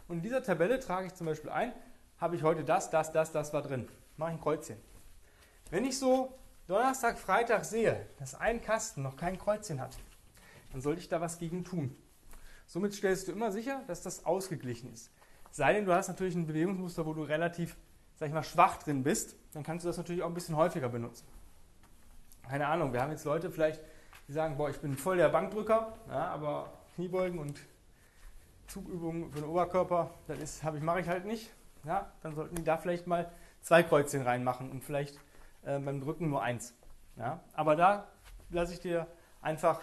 Und 0.07 0.17
in 0.17 0.21
dieser 0.23 0.43
Tabelle 0.43 0.79
trage 0.79 1.07
ich 1.07 1.13
zum 1.13 1.27
Beispiel 1.27 1.49
ein, 1.49 1.73
habe 2.19 2.35
ich 2.35 2.43
heute 2.43 2.63
das, 2.63 2.89
das, 2.89 3.11
das, 3.11 3.31
das 3.31 3.53
war 3.53 3.61
drin. 3.61 3.87
Mache 4.17 4.31
ich 4.31 4.37
ein 4.37 4.41
Kreuzchen. 4.41 4.77
Wenn 5.71 5.85
ich 5.85 5.97
so 5.97 6.33
Donnerstag, 6.67 7.19
Freitag 7.19 7.65
sehe, 7.65 8.07
dass 8.19 8.35
ein 8.35 8.61
Kasten 8.61 9.01
noch 9.01 9.17
kein 9.17 9.37
Kreuzchen 9.37 9.81
hat, 9.81 9.97
dann 10.71 10.81
sollte 10.81 11.01
ich 11.01 11.09
da 11.09 11.21
was 11.21 11.37
gegen 11.37 11.63
tun. 11.63 11.95
Somit 12.65 12.93
stellst 12.93 13.27
du 13.27 13.31
immer 13.33 13.51
sicher, 13.51 13.83
dass 13.87 14.01
das 14.01 14.25
ausgeglichen 14.25 14.91
ist. 14.93 15.11
Sei 15.51 15.73
denn, 15.73 15.85
du 15.85 15.93
hast 15.93 16.07
natürlich 16.07 16.35
ein 16.35 16.47
Bewegungsmuster, 16.47 17.05
wo 17.05 17.13
du 17.13 17.23
relativ, 17.23 17.75
sag 18.15 18.27
ich 18.27 18.33
mal, 18.33 18.43
schwach 18.43 18.77
drin 18.77 19.03
bist, 19.03 19.35
dann 19.53 19.63
kannst 19.63 19.83
du 19.83 19.89
das 19.89 19.97
natürlich 19.97 20.23
auch 20.23 20.27
ein 20.27 20.33
bisschen 20.33 20.55
häufiger 20.55 20.89
benutzen. 20.89 21.27
Keine 22.47 22.67
Ahnung, 22.67 22.93
wir 22.93 23.01
haben 23.01 23.11
jetzt 23.11 23.25
Leute 23.25 23.51
vielleicht, 23.51 23.81
die 24.27 24.33
sagen, 24.33 24.57
boah, 24.57 24.69
ich 24.69 24.79
bin 24.79 24.97
voll 24.97 25.17
der 25.17 25.29
Bankdrücker, 25.29 25.93
ja, 26.07 26.27
aber 26.27 26.71
Kniebeugen 26.95 27.39
und 27.39 27.59
Zugübungen 28.67 29.31
für 29.31 29.41
den 29.41 29.49
Oberkörper, 29.49 30.11
das 30.27 30.63
mache 30.63 31.01
ich 31.01 31.07
halt 31.07 31.25
nicht 31.25 31.51
ja, 31.85 32.11
dann 32.21 32.35
sollten 32.35 32.55
die 32.55 32.63
da 32.63 32.77
vielleicht 32.77 33.07
mal 33.07 33.31
zwei 33.61 33.83
Kreuzchen 33.83 34.21
reinmachen 34.21 34.71
und 34.71 34.83
vielleicht 34.83 35.19
äh, 35.65 35.79
beim 35.79 35.99
Drücken 35.99 36.29
nur 36.29 36.41
eins. 36.41 36.75
Ja. 37.17 37.41
Aber 37.53 37.75
da 37.75 38.07
lasse 38.49 38.73
ich 38.73 38.79
dir 38.79 39.07
einfach 39.41 39.81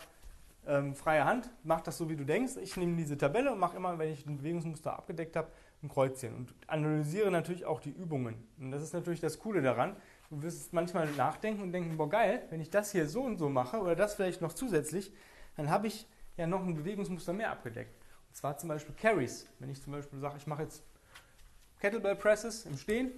ähm, 0.67 0.95
freie 0.95 1.25
Hand, 1.25 1.51
mach 1.63 1.81
das 1.81 1.99
so, 1.99 2.09
wie 2.09 2.17
du 2.17 2.25
denkst. 2.25 2.57
Ich 2.63 2.77
nehme 2.77 2.97
diese 2.97 3.17
Tabelle 3.17 3.53
und 3.53 3.59
mache 3.59 3.77
immer, 3.77 3.99
wenn 3.99 4.13
ich 4.13 4.27
ein 4.27 4.39
Bewegungsmuster 4.39 4.97
abgedeckt 4.97 5.37
habe, 5.37 5.49
ein 5.83 5.89
Kreuzchen 5.89 6.35
und 6.35 6.55
analysiere 6.67 7.31
natürlich 7.31 7.65
auch 7.65 7.81
die 7.81 7.91
Übungen. 7.91 8.47
Und 8.59 8.71
das 8.71 8.83
ist 8.83 8.93
natürlich 8.93 9.21
das 9.21 9.39
Coole 9.39 9.63
daran. 9.63 9.97
Du 10.29 10.43
wirst 10.43 10.73
manchmal 10.73 11.11
nachdenken 11.13 11.63
und 11.63 11.73
denken, 11.73 11.97
boah 11.97 12.09
geil, 12.09 12.47
wenn 12.51 12.61
ich 12.61 12.71
das 12.71 12.93
hier 12.93 13.09
so 13.09 13.23
und 13.23 13.39
so 13.39 13.49
mache 13.49 13.81
oder 13.81 13.97
das 13.97 14.15
vielleicht 14.15 14.43
noch 14.43 14.53
zusätzlich, 14.53 15.13
dann 15.57 15.71
habe 15.71 15.87
ich 15.87 16.07
ja 16.37 16.47
noch 16.47 16.63
ein 16.63 16.75
Bewegungsmuster 16.75 17.33
mehr 17.33 17.51
abgedeckt. 17.51 17.97
Und 18.29 18.37
zwar 18.37 18.57
zum 18.59 18.69
Beispiel 18.69 18.95
Carries. 18.95 19.49
Wenn 19.59 19.71
ich 19.71 19.83
zum 19.83 19.93
Beispiel 19.93 20.19
sage, 20.19 20.37
ich 20.37 20.47
mache 20.47 20.63
jetzt 20.63 20.85
Kettlebell 21.81 22.15
Presses 22.15 22.67
im 22.67 22.77
Stehen. 22.77 23.11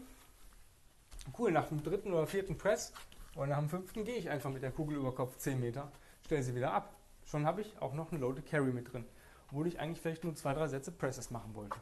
Cool, 1.39 1.53
nach 1.53 1.69
dem 1.69 1.83
dritten 1.83 2.13
oder 2.13 2.27
vierten 2.27 2.59
Press 2.59 2.93
oder 3.37 3.47
nach 3.47 3.59
dem 3.59 3.69
fünften 3.69 4.05
gehe 4.05 4.17
ich 4.17 4.29
einfach 4.29 4.51
mit 4.51 4.63
der 4.63 4.73
Kugel 4.73 4.97
über 4.97 5.15
Kopf 5.15 5.37
10 5.37 5.61
Meter, 5.61 5.91
stelle 6.25 6.43
sie 6.43 6.55
wieder 6.55 6.73
ab. 6.73 6.95
Schon 7.25 7.47
habe 7.47 7.61
ich 7.61 7.81
auch 7.81 7.95
noch 7.95 8.11
einen 8.11 8.21
Loaded 8.21 8.47
Carry 8.47 8.73
mit 8.73 8.93
drin, 8.93 9.05
obwohl 9.49 9.67
ich 9.67 9.79
eigentlich 9.79 10.01
vielleicht 10.01 10.25
nur 10.25 10.35
zwei, 10.35 10.53
drei 10.55 10.67
Sätze 10.67 10.91
Presses 10.91 11.31
machen 11.31 11.55
wollte. 11.55 11.77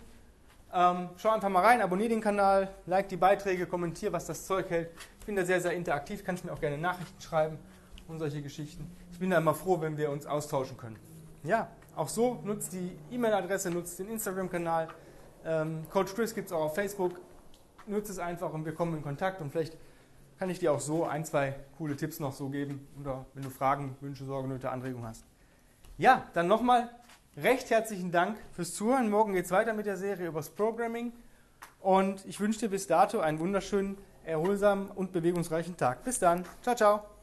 Ähm, 0.74 1.10
schau 1.18 1.30
einfach 1.30 1.50
mal 1.50 1.64
rein, 1.64 1.82
abonniere 1.82 2.10
den 2.10 2.22
Kanal, 2.22 2.70
like 2.86 3.10
die 3.10 3.18
Beiträge, 3.18 3.66
kommentiere, 3.66 4.14
was 4.14 4.26
das 4.26 4.46
Zeug 4.46 4.70
hält. 4.70 4.92
Ich 5.20 5.26
bin 5.26 5.36
da 5.36 5.44
sehr, 5.44 5.60
sehr 5.62 5.72
interaktiv, 5.72 6.24
kannst 6.24 6.46
mir 6.46 6.54
auch 6.54 6.60
gerne 6.60 6.78
Nachrichten 6.78 7.20
schreiben 7.22 7.58
und 8.08 8.20
solche 8.20 8.42
Geschichten. 8.42 8.86
Ich 9.12 9.20
bin 9.20 9.32
da 9.32 9.38
immer 9.38 9.56
froh, 9.56 9.82
wenn 9.82 9.98
wir 9.98 10.12
uns 10.12 10.28
austauschen 10.28 10.78
können. 10.78 10.98
Ja, 11.44 11.70
auch 11.96 12.10
so, 12.10 12.42
nutzt 12.44 12.74
die 12.74 12.92
E-Mail-Adresse, 13.10 13.72
nutzt 13.72 13.98
den 13.98 14.10
Instagram-Kanal. 14.10 14.90
Ähm, 15.46 15.86
Coach 15.90 16.14
Chris 16.14 16.36
gibt 16.36 16.48
es 16.48 16.54
auch 16.54 16.66
auf 16.66 16.76
Facebook. 16.76 17.20
Nutzt 17.88 18.10
es 18.10 18.20
einfach 18.20 18.52
und 18.54 18.66
wir 18.66 18.74
kommen 18.74 18.98
in 18.98 19.02
Kontakt 19.02 19.42
und 19.42 19.52
vielleicht 19.52 19.78
kann 20.38 20.50
ich 20.50 20.60
dir 20.60 20.74
auch 20.74 20.80
so 20.80 21.06
ein, 21.06 21.24
zwei 21.24 21.56
coole 21.78 21.96
Tipps 21.96 22.20
noch 22.20 22.34
so 22.34 22.50
geben 22.50 22.88
oder 23.00 23.26
wenn 23.34 23.44
du 23.44 23.50
Fragen, 23.50 23.96
Wünsche, 24.02 24.26
Sorgen, 24.26 24.50
Nöte, 24.50 24.70
Anregungen 24.70 25.08
hast. 25.08 25.24
Ja, 25.98 26.26
dann 26.34 26.48
nochmal 26.48 26.90
recht 27.38 27.70
herzlichen 27.70 28.12
Dank 28.12 28.38
fürs 28.52 28.74
Zuhören. 28.74 29.10
Morgen 29.10 29.34
geht 29.34 29.46
es 29.46 29.52
weiter 29.52 29.74
mit 29.74 29.86
der 29.86 29.96
Serie 29.96 30.28
übers 30.28 30.50
Programming 30.50 31.14
und 31.80 32.26
ich 32.26 32.42
wünsche 32.42 32.60
dir 32.60 32.70
bis 32.70 32.86
dato 32.86 33.22
einen 33.22 33.40
wunderschönen, 33.40 33.98
erholsamen 34.26 34.92
und 34.92 35.14
bewegungsreichen 35.14 35.78
Tag. 35.78 36.04
Bis 36.04 36.20
dann. 36.20 36.44
Ciao, 36.62 36.76
ciao. 36.76 37.15